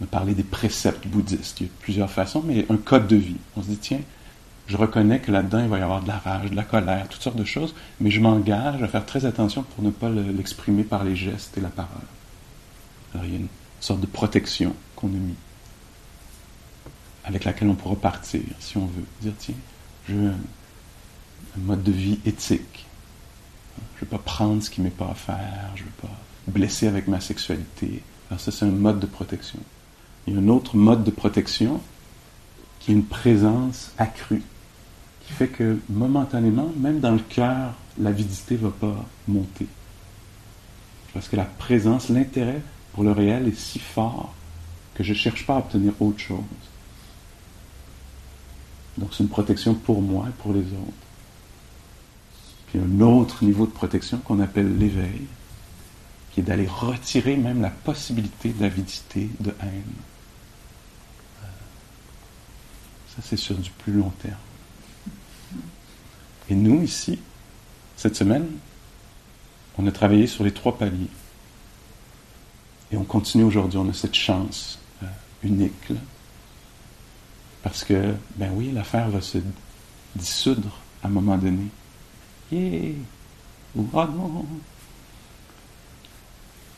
on, 0.00 0.04
a, 0.04 0.06
parlé 0.06 0.34
des 0.34 0.42
préceptes 0.42 1.06
bouddhistes. 1.06 1.60
Il 1.60 1.66
y 1.66 1.68
a 1.68 1.72
plusieurs 1.80 2.10
façons, 2.10 2.42
mais 2.46 2.64
un 2.70 2.78
code 2.78 3.06
de 3.08 3.16
vie. 3.16 3.36
On 3.56 3.62
se 3.62 3.68
dit, 3.68 3.76
tiens, 3.76 4.00
je 4.68 4.76
reconnais 4.78 5.20
que 5.20 5.30
là-dedans, 5.30 5.60
il 5.60 5.68
va 5.68 5.78
y 5.78 5.82
avoir 5.82 6.02
de 6.02 6.08
la 6.08 6.18
rage, 6.18 6.50
de 6.50 6.56
la 6.56 6.64
colère, 6.64 7.06
toutes 7.08 7.22
sortes 7.22 7.36
de 7.36 7.44
choses, 7.44 7.74
mais 8.00 8.10
je 8.10 8.20
m'engage 8.20 8.82
à 8.82 8.88
faire 8.88 9.04
très 9.04 9.26
attention 9.26 9.64
pour 9.64 9.84
ne 9.84 9.90
pas 9.90 10.08
l'exprimer 10.08 10.82
par 10.82 11.04
les 11.04 11.14
gestes 11.14 11.58
et 11.58 11.60
la 11.60 11.68
parole. 11.68 11.90
Alors, 13.12 13.26
il 13.26 13.32
y 13.32 13.36
a 13.36 13.38
une 13.40 13.48
sorte 13.80 14.00
de 14.00 14.06
protection 14.06 14.74
qu'on 14.94 15.08
a 15.08 15.10
mis, 15.10 15.34
avec 17.26 17.44
laquelle 17.44 17.68
on 17.68 17.74
pourra 17.74 17.96
partir, 17.96 18.42
si 18.60 18.76
on 18.76 18.86
veut. 18.86 19.04
Dire, 19.20 19.32
tiens, 19.38 19.54
je 20.08 20.14
veux 20.14 20.28
un, 20.28 20.36
mode 21.58 21.82
de 21.82 21.92
vie 21.92 22.20
éthique. 22.24 22.86
Je 23.96 24.04
ne 24.04 24.06
veux 24.06 24.16
pas 24.16 24.22
prendre 24.22 24.62
ce 24.62 24.70
qui 24.70 24.80
m'est 24.80 24.90
pas 24.90 25.10
à 25.10 25.14
faire, 25.14 25.72
je 25.74 25.82
ne 25.82 25.86
veux 25.86 25.94
pas 26.02 26.16
blessé 26.46 26.86
avec 26.86 27.08
ma 27.08 27.20
sexualité. 27.20 28.02
Alors 28.30 28.40
ça, 28.40 28.52
c'est 28.52 28.64
un 28.64 28.70
mode 28.70 29.00
de 29.00 29.06
protection. 29.06 29.58
Il 30.26 30.34
y 30.34 30.36
a 30.36 30.40
un 30.40 30.48
autre 30.48 30.76
mode 30.76 31.02
de 31.02 31.10
protection 31.10 31.80
qui 32.78 32.92
est 32.92 32.94
une 32.94 33.04
présence 33.04 33.90
accrue, 33.98 34.42
qui 35.26 35.32
fait 35.32 35.48
que 35.48 35.78
momentanément, 35.88 36.70
même 36.76 37.00
dans 37.00 37.12
le 37.12 37.18
cœur, 37.18 37.74
l'avidité 37.98 38.54
ne 38.54 38.60
va 38.60 38.70
pas 38.70 39.04
monter. 39.26 39.66
Parce 41.12 41.28
que 41.28 41.36
la 41.36 41.44
présence, 41.44 42.08
l'intérêt 42.08 42.60
pour 42.92 43.02
le 43.02 43.12
réel 43.12 43.48
est 43.48 43.58
si 43.58 43.78
fort 43.78 44.34
que 44.94 45.02
je 45.02 45.12
ne 45.12 45.18
cherche 45.18 45.46
pas 45.46 45.56
à 45.56 45.58
obtenir 45.58 45.92
autre 46.00 46.20
chose. 46.20 46.40
Donc 48.98 49.10
c'est 49.12 49.22
une 49.22 49.28
protection 49.28 49.74
pour 49.74 50.00
moi 50.00 50.26
et 50.28 50.42
pour 50.42 50.52
les 50.52 50.60
autres. 50.60 51.06
Puis 52.68 52.78
un 52.78 53.00
autre 53.00 53.44
niveau 53.44 53.66
de 53.66 53.72
protection 53.72 54.18
qu'on 54.18 54.40
appelle 54.40 54.78
l'éveil, 54.78 55.26
qui 56.32 56.40
est 56.40 56.42
d'aller 56.42 56.66
retirer 56.66 57.36
même 57.36 57.62
la 57.62 57.70
possibilité 57.70 58.50
d'avidité, 58.50 59.30
de 59.40 59.54
haine. 59.62 59.82
Ça, 63.08 63.22
c'est 63.22 63.36
sur 63.36 63.54
du 63.56 63.70
plus 63.70 63.94
long 63.94 64.10
terme. 64.20 64.36
Et 66.50 66.54
nous, 66.54 66.82
ici, 66.82 67.18
cette 67.96 68.16
semaine, 68.16 68.46
on 69.78 69.86
a 69.86 69.92
travaillé 69.92 70.26
sur 70.26 70.44
les 70.44 70.52
trois 70.52 70.76
paliers. 70.76 71.08
Et 72.92 72.96
on 72.96 73.04
continue 73.04 73.44
aujourd'hui, 73.44 73.78
on 73.78 73.88
a 73.88 73.92
cette 73.92 74.14
chance 74.14 74.78
euh, 75.02 75.06
unique. 75.42 75.92
Parce 77.66 77.82
que, 77.82 78.14
ben 78.36 78.52
oui, 78.54 78.70
l'affaire 78.70 79.10
va 79.10 79.20
se 79.20 79.38
dissoudre 80.14 80.78
à 81.02 81.08
un 81.08 81.10
moment 81.10 81.36
donné. 81.36 81.64
Yeah! 82.52 82.92
Oh 83.74 84.04
non! 84.04 84.46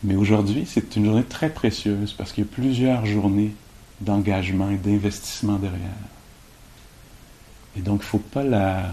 Mais 0.03 0.16
aujourd'hui, 0.16 0.64
c'est 0.66 0.96
une 0.96 1.05
journée 1.05 1.24
très 1.24 1.51
précieuse 1.51 2.14
parce 2.14 2.33
qu'il 2.33 2.44
y 2.44 2.46
a 2.46 2.51
plusieurs 2.51 3.05
journées 3.05 3.55
d'engagement 4.01 4.70
et 4.70 4.79
d'investissement 4.79 5.57
derrière. 5.57 5.90
Et 7.77 7.83
donc, 7.83 8.01
il 8.01 8.05
ne 8.05 8.09
faut 8.09 8.18
pas 8.18 8.42
la 8.42 8.90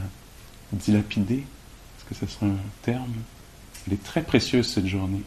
dilapider. 0.73 1.45
Est-ce 1.45 2.09
que 2.09 2.25
ce 2.25 2.29
serait 2.29 2.47
un 2.47 2.57
terme? 2.81 3.13
Elle 3.87 3.93
est 3.93 4.03
très 4.03 4.21
précieuse 4.21 4.67
cette 4.67 4.87
journée. 4.87 5.23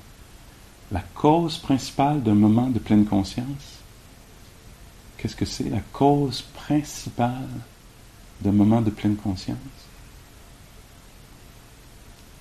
La 0.92 1.02
cause 1.14 1.56
principale 1.56 2.22
d'un 2.22 2.34
moment 2.34 2.68
de 2.68 2.78
pleine 2.78 3.06
conscience, 3.06 3.77
qu'est-ce 5.18 5.36
que 5.36 5.44
c'est 5.44 5.68
la 5.68 5.80
cause 5.92 6.42
principale 6.54 7.48
d'un 8.40 8.52
moment 8.52 8.80
de 8.80 8.90
pleine 8.90 9.16
conscience? 9.16 9.58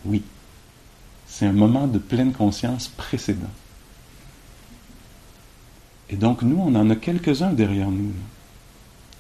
Oui, 0.06 0.24
c'est 1.26 1.46
un 1.46 1.54
moment 1.54 1.88
de 1.88 1.98
pleine 1.98 2.32
conscience 2.32 2.88
précédent. 2.88 3.52
Et 6.10 6.16
donc 6.16 6.42
nous, 6.42 6.58
on 6.58 6.74
en 6.76 6.90
a 6.90 6.96
quelques-uns 6.96 7.52
derrière 7.52 7.90
nous, 7.90 8.14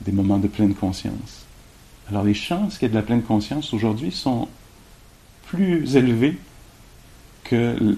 des 0.01 0.11
moments 0.11 0.37
de 0.37 0.47
pleine 0.47 0.73
conscience. 0.73 1.45
Alors 2.09 2.23
les 2.23 2.33
chances 2.33 2.77
qu'il 2.77 2.83
y 2.83 2.85
ait 2.85 2.93
de 2.93 2.95
la 2.95 3.01
pleine 3.03 3.23
conscience 3.23 3.73
aujourd'hui 3.73 4.11
sont 4.11 4.47
plus 5.47 5.95
élevées 5.97 6.37
que, 7.43 7.97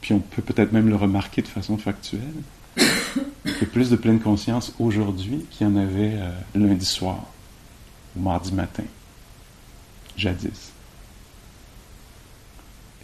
puis 0.00 0.12
on 0.12 0.18
peut 0.18 0.42
peut-être 0.42 0.72
même 0.72 0.88
le 0.88 0.96
remarquer 0.96 1.40
de 1.40 1.48
façon 1.48 1.78
factuelle, 1.78 2.20
qu'il 3.52 3.68
y 3.68 3.70
plus 3.70 3.90
de 3.90 3.96
pleine 3.96 4.20
conscience 4.20 4.72
aujourd'hui 4.78 5.44
qu'il 5.50 5.66
y 5.66 5.70
en 5.70 5.76
avait 5.76 6.14
euh, 6.14 6.30
lundi 6.54 6.84
soir 6.84 7.24
ou 8.16 8.22
mardi 8.22 8.52
matin, 8.52 8.84
jadis. 10.16 10.72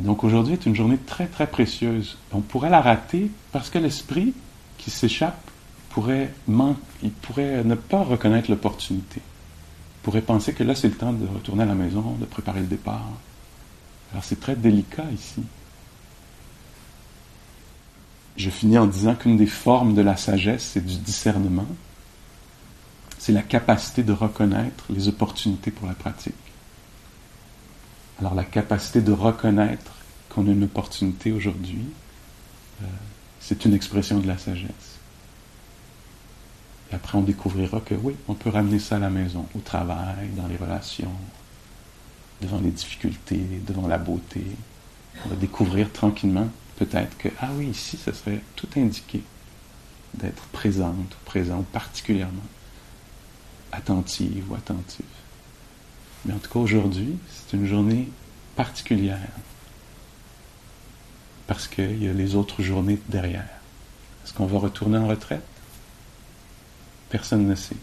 Et 0.01 0.03
donc 0.03 0.25
aujourd'hui 0.25 0.55
est 0.55 0.67
une 0.67 0.75
journée 0.75 0.99
très 0.99 1.27
très 1.27 1.47
précieuse. 1.47 2.17
On 2.33 2.41
pourrait 2.41 2.71
la 2.71 2.81
rater 2.81 3.31
parce 3.53 3.71
que 3.71 3.79
l'esprit 3.79 4.35
qui 4.79 4.91
s'échappe 4.91 5.51
pourrait, 5.91 6.33
il 7.03 7.11
pourrait 7.11 7.63
ne 7.65 7.75
pas 7.75 8.03
reconnaître 8.03 8.51
l'opportunité. 8.51 9.21
Il 9.21 10.03
pourrait 10.03 10.23
penser 10.23 10.55
que 10.55 10.65
là 10.65 10.75
c'est 10.75 10.89
le 10.89 10.95
temps 10.95 11.13
de 11.13 11.27
retourner 11.27 11.63
à 11.63 11.67
la 11.67 11.75
maison, 11.75 12.17
de 12.19 12.25
préparer 12.25 12.61
le 12.61 12.67
départ. 12.67 13.07
Alors 14.13 14.25
c'est 14.25 14.41
très 14.41 14.57
délicat 14.57 15.05
ici. 15.15 15.43
Je 18.37 18.51
finis 18.51 18.79
en 18.79 18.87
disant 18.87 19.15
qu'une 19.15 19.37
des 19.37 19.47
formes 19.47 19.95
de 19.95 20.03
la 20.03 20.17
sagesse, 20.17 20.71
c'est 20.73 20.85
du 20.85 20.97
discernement. 20.97 21.67
C'est 23.19 23.33
la 23.33 23.43
capacité 23.43 24.03
de 24.03 24.13
reconnaître 24.13 24.85
les 24.91 25.09
opportunités 25.09 25.71
pour 25.71 25.87
la 25.87 25.95
pratique. 25.95 26.35
Alors 28.19 28.35
la 28.35 28.45
capacité 28.45 29.01
de 29.01 29.13
reconnaître 29.13 29.93
qu'on 30.29 30.47
a 30.49 30.51
une 30.51 30.65
opportunité 30.65 31.33
aujourd'hui, 31.33 31.85
euh, 32.83 32.87
c'est 33.41 33.65
une 33.65 33.75
expression 33.75 34.19
de 34.19 34.27
la 34.27 34.39
sagesse. 34.39 34.99
Et 36.91 36.95
après, 36.95 37.19
on 37.19 37.23
découvrira 37.23 37.81
que 37.81 37.95
oui, 37.95 38.15
on 38.29 38.35
peut 38.35 38.51
ramener 38.51 38.79
ça 38.79 38.97
à 38.97 38.99
la 38.99 39.11
maison, 39.11 39.47
au 39.55 39.61
travail, 39.61 40.29
dans 40.37 40.47
les 40.47 40.57
relations, 40.57 41.13
devant 42.41 42.61
les 42.61 42.71
difficultés, 42.71 43.41
devant 43.67 43.89
la 43.89 43.99
beauté. 43.99 44.45
On 45.25 45.29
va 45.29 45.37
découvrir 45.37 45.91
tranquillement, 45.93 46.49
peut-être 46.77 47.17
que, 47.19 47.29
ah 47.41 47.51
oui, 47.55 47.69
ici, 47.69 47.97
ce 47.97 48.13
serait 48.13 48.41
tout 48.57 48.69
indiqué 48.77 49.23
d'être 50.15 50.45
présente 50.49 51.15
ou 51.15 51.25
présent, 51.25 51.63
particulièrement 51.73 52.43
attentive 53.73 54.51
ou 54.51 54.55
attentif. 54.55 55.07
Mais 56.25 56.35
en 56.35 56.39
tout 56.39 56.51
cas, 56.51 56.61
aujourd'hui, 56.61 57.17
c'est 57.31 57.57
une 57.57 57.67
journée 57.67 58.09
particulière. 58.55 59.19
Parce 61.47 61.67
qu'il 61.67 62.03
y 62.03 62.09
a 62.09 62.13
les 62.13 62.35
autres 62.37 62.63
journées 62.63 63.01
derrière. 63.09 63.49
Est-ce 64.25 64.33
qu'on 64.33 64.47
va 64.47 64.59
retourner 64.59 64.99
en 64.99 65.09
retraite? 65.09 65.43
Personne 67.11 67.47
ne 67.47 67.55
sait. 67.55 67.77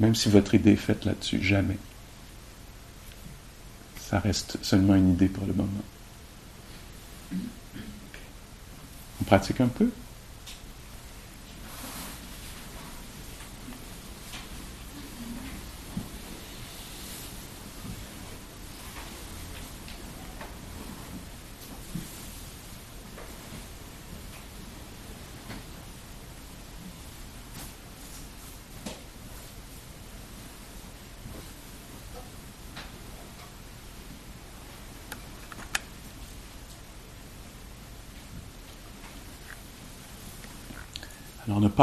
Même 0.00 0.14
si 0.14 0.28
votre 0.28 0.54
idée 0.54 0.72
est 0.72 0.76
faite 0.76 1.04
là-dessus, 1.04 1.42
jamais. 1.42 1.78
Ça 4.00 4.18
reste 4.18 4.58
seulement 4.62 4.96
une 4.96 5.12
idée 5.12 5.28
pour 5.28 5.46
le 5.46 5.52
moment. 5.52 5.70
On 9.20 9.24
pratique 9.24 9.60
un 9.60 9.68
peu? 9.68 9.90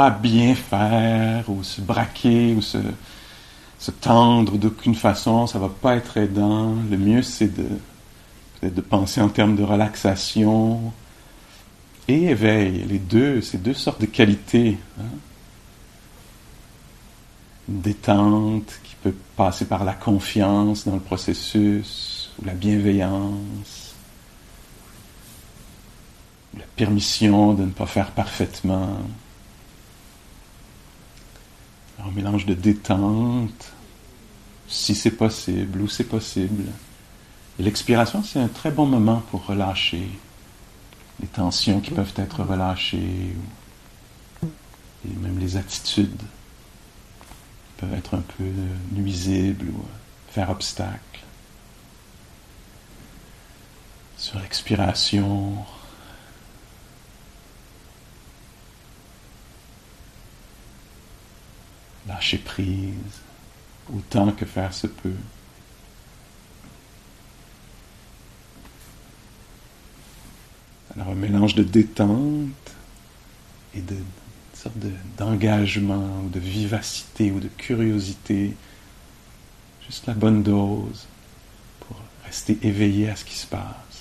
Pas 0.02 0.10
bien 0.10 0.56
faire 0.56 1.48
ou 1.48 1.62
se 1.62 1.80
braquer 1.80 2.56
ou 2.56 2.60
se, 2.60 2.78
tendre 4.00 4.58
d'aucune 4.58 4.96
façon, 4.96 5.46
ça 5.46 5.60
va 5.60 5.68
pas 5.68 5.94
être 5.94 6.16
aidant. 6.16 6.74
Le 6.90 6.96
mieux 6.96 7.22
c'est 7.22 7.54
de 7.54 7.68
peut-être 8.60 8.74
de 8.74 8.80
penser 8.80 9.20
en 9.20 9.28
termes 9.28 9.54
de 9.54 9.62
relaxation 9.62 10.92
et 12.08 12.30
éveil. 12.30 12.84
Les 12.88 12.98
deux, 12.98 13.40
ces 13.42 13.58
deux 13.58 13.74
sortes 13.74 14.00
de 14.00 14.06
qualités. 14.06 14.76
Hein. 14.98 15.04
Une 17.68 17.80
détente 17.80 18.80
qui 18.82 18.96
peut 19.04 19.14
passer 19.36 19.66
par 19.66 19.84
la 19.84 19.94
confiance 19.94 20.84
dans 20.84 20.96
le 20.96 21.00
processus 21.00 22.32
ou 22.40 22.44
la 22.44 22.54
bienveillance, 22.54 23.94
la 26.58 26.64
permission 26.74 27.54
de 27.54 27.66
ne 27.66 27.70
pas 27.70 27.86
faire 27.86 28.10
parfaitement 28.10 28.98
un 32.06 32.10
mélange 32.10 32.46
de 32.46 32.54
détente, 32.54 33.72
si 34.68 34.94
c'est 34.94 35.10
possible, 35.12 35.80
ou 35.80 35.88
c'est 35.88 36.04
possible. 36.04 36.64
Et 37.58 37.62
l'expiration, 37.62 38.22
c'est 38.22 38.40
un 38.40 38.48
très 38.48 38.70
bon 38.70 38.86
moment 38.86 39.22
pour 39.30 39.46
relâcher 39.46 40.08
les 41.20 41.28
tensions 41.28 41.80
qui 41.80 41.90
peuvent 41.90 42.14
être 42.16 42.42
relâchées, 42.42 43.34
et 44.42 45.16
même 45.20 45.38
les 45.38 45.56
attitudes 45.56 46.16
qui 46.18 47.72
peuvent 47.78 47.94
être 47.94 48.14
un 48.14 48.22
peu 48.38 48.44
nuisibles 48.92 49.68
ou 49.70 49.84
faire 50.30 50.50
obstacle. 50.50 51.20
Sur 54.16 54.38
l'expiration, 54.38 55.56
lâcher 62.06 62.38
prise, 62.38 63.20
autant 63.92 64.32
que 64.32 64.44
faire 64.44 64.72
se 64.72 64.86
peut. 64.86 65.10
Alors 70.94 71.08
un 71.08 71.14
mélange 71.14 71.54
de 71.54 71.62
détente 71.62 72.48
et 73.74 73.80
de, 73.80 73.96
sorte 74.52 74.76
d'engagement 75.16 76.20
ou 76.24 76.28
de 76.28 76.38
vivacité 76.38 77.30
ou 77.32 77.40
de 77.40 77.48
curiosité, 77.48 78.54
juste 79.86 80.06
la 80.06 80.14
bonne 80.14 80.42
dose 80.42 81.06
pour 81.80 81.96
rester 82.24 82.58
éveillé 82.62 83.08
à 83.08 83.16
ce 83.16 83.24
qui 83.24 83.36
se 83.36 83.46
passe. 83.46 83.92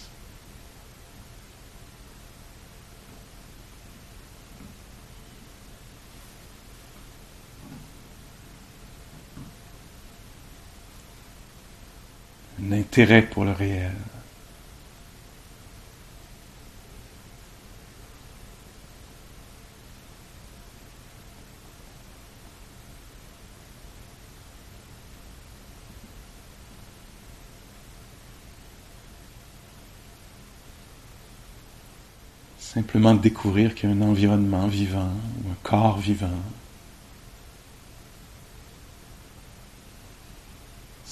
Un 12.50 12.50
intérêt 12.71 13.21
pour 13.23 13.45
le 13.45 13.51
réel. 13.51 13.91
Simplement 32.59 33.13
découvrir 33.15 33.75
qu'il 33.75 33.89
y 33.89 33.91
a 33.91 33.95
un 33.95 34.01
environnement 34.01 34.65
vivant 34.67 35.11
ou 35.43 35.51
un 35.51 35.55
corps 35.61 35.99
vivant. 35.99 36.29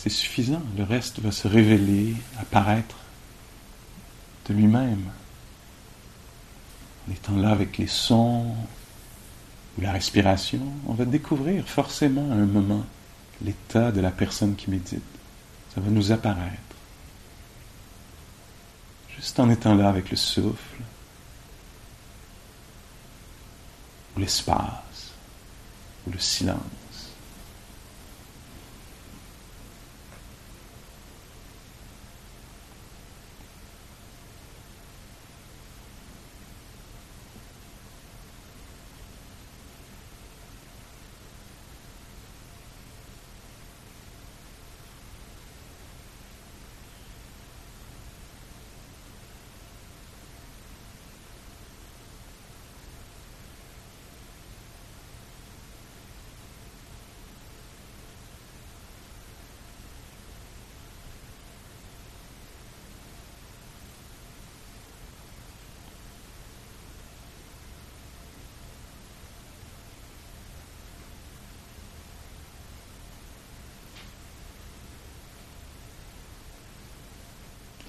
C'est 0.01 0.09
suffisant. 0.09 0.61
Le 0.77 0.85
reste 0.85 1.19
va 1.19 1.29
se 1.29 1.45
révéler, 1.45 2.15
apparaître 2.39 2.95
de 4.47 4.53
lui-même. 4.53 5.03
En 7.05 7.11
étant 7.11 7.35
là 7.35 7.49
avec 7.49 7.77
les 7.77 7.87
sons 7.87 8.55
ou 9.77 9.81
la 9.81 9.91
respiration, 9.91 10.61
on 10.87 10.93
va 10.93 11.03
découvrir 11.03 11.67
forcément 11.67 12.31
à 12.31 12.35
un 12.35 12.45
moment 12.45 12.85
l'état 13.43 13.91
de 13.91 13.99
la 13.99 14.11
personne 14.11 14.55
qui 14.55 14.69
médite. 14.69 15.03
Ça 15.75 15.81
va 15.81 15.89
nous 15.89 16.13
apparaître. 16.13 16.55
Juste 19.17 19.37
en 19.37 19.49
étant 19.49 19.75
là 19.75 19.89
avec 19.89 20.11
le 20.11 20.15
souffle, 20.15 20.81
l'espace 24.15 25.11
ou 26.07 26.11
le 26.11 26.19
silence. 26.19 26.61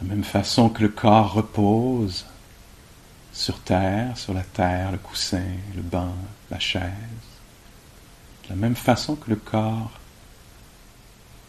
De 0.00 0.08
la 0.08 0.14
même 0.14 0.19
façon 0.30 0.68
que 0.68 0.82
le 0.82 0.88
corps 0.88 1.32
repose 1.32 2.24
sur 3.32 3.58
terre, 3.60 4.16
sur 4.16 4.32
la 4.32 4.44
terre, 4.44 4.92
le 4.92 4.98
coussin, 4.98 5.42
le 5.74 5.82
banc, 5.82 6.14
la 6.50 6.58
chaise, 6.60 6.92
de 8.44 8.50
la 8.50 8.54
même 8.54 8.76
façon 8.76 9.16
que 9.16 9.28
le 9.28 9.36
corps 9.36 9.90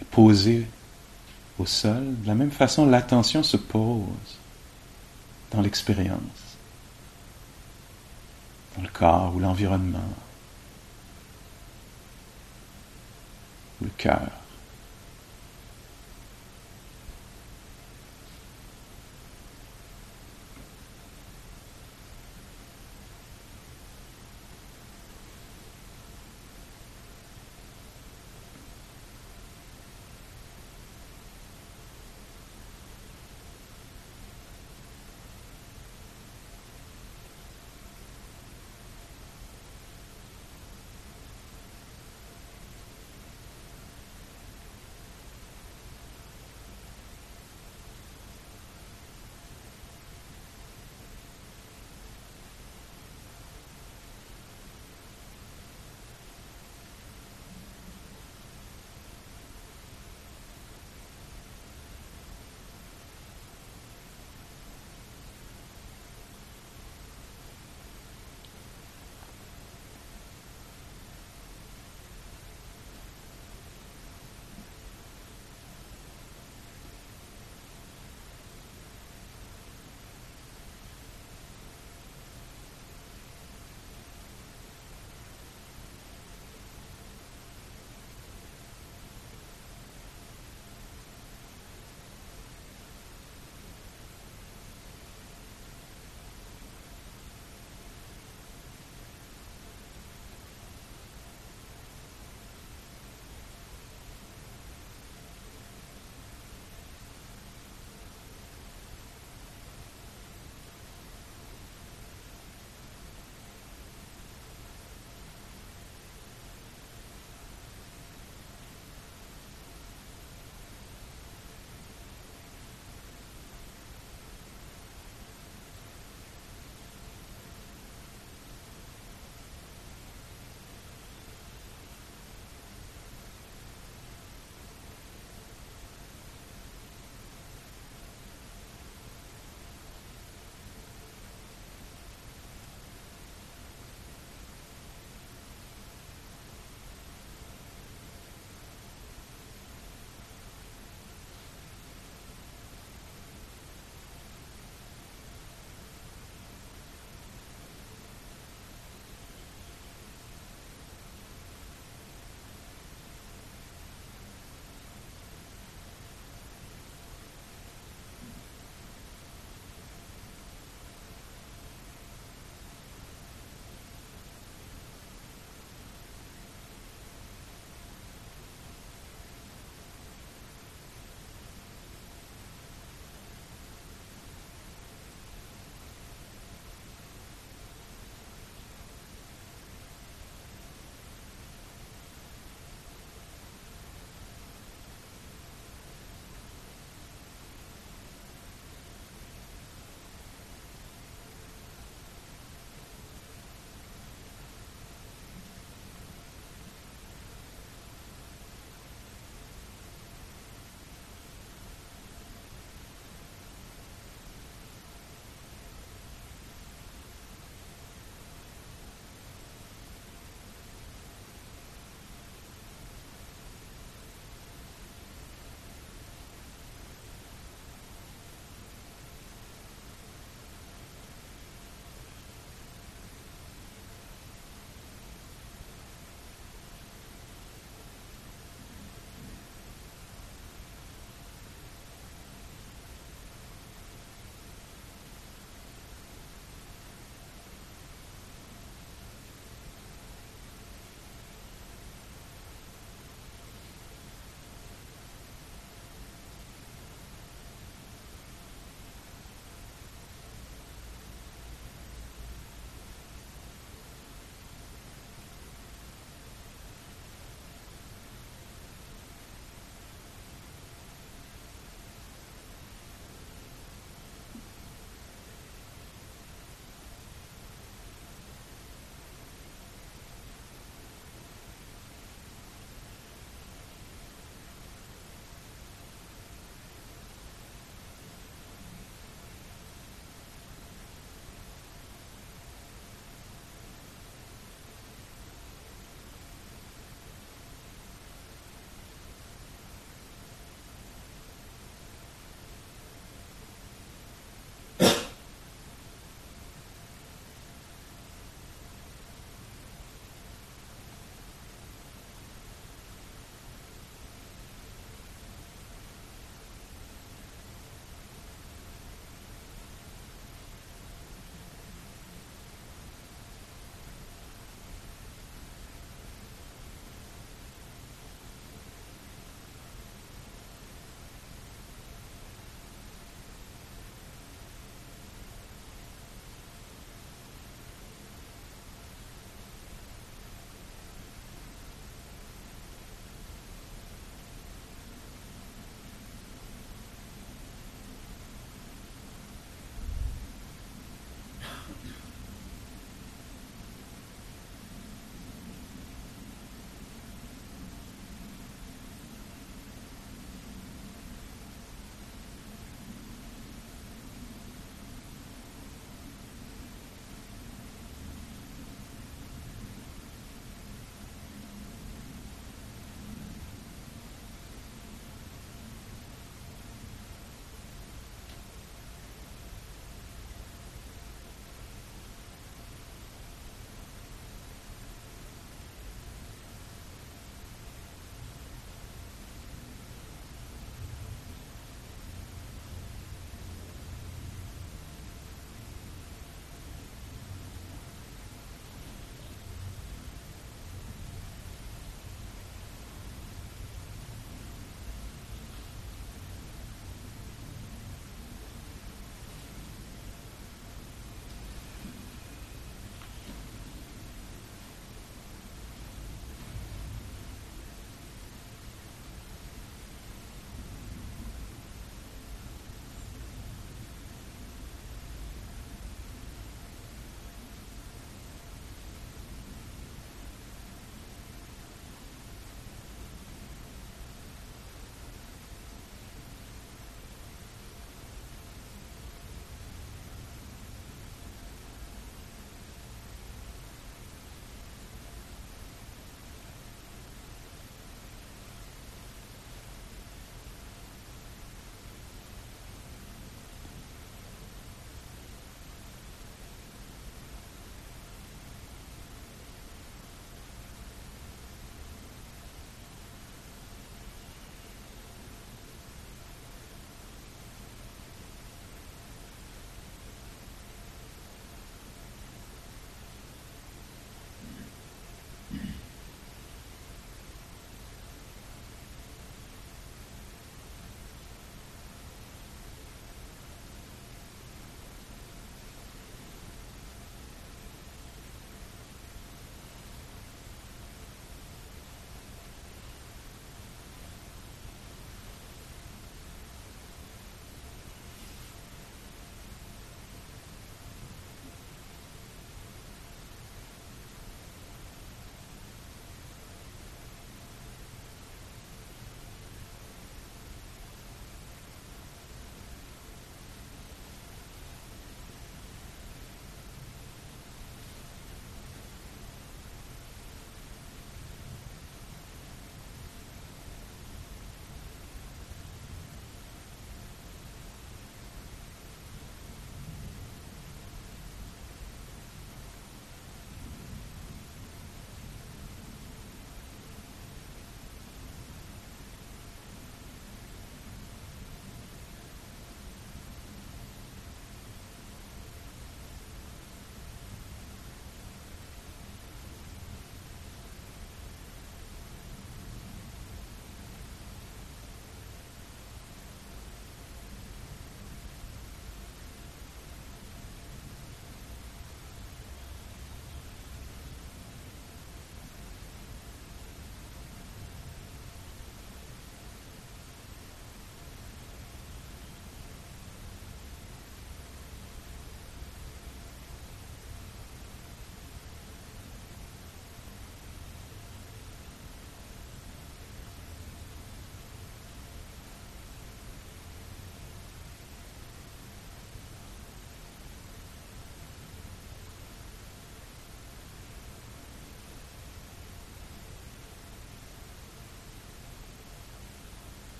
est 0.00 0.04
posé 0.04 0.66
au 1.58 1.66
sol, 1.66 2.20
de 2.22 2.26
la 2.26 2.34
même 2.34 2.50
façon 2.50 2.84
l'attention 2.84 3.44
se 3.44 3.56
pose 3.56 4.02
dans 5.52 5.60
l'expérience, 5.60 6.18
dans 8.76 8.82
le 8.82 8.88
corps 8.88 9.36
ou 9.36 9.38
l'environnement, 9.38 10.14
le 13.80 13.90
cœur. 13.96 14.43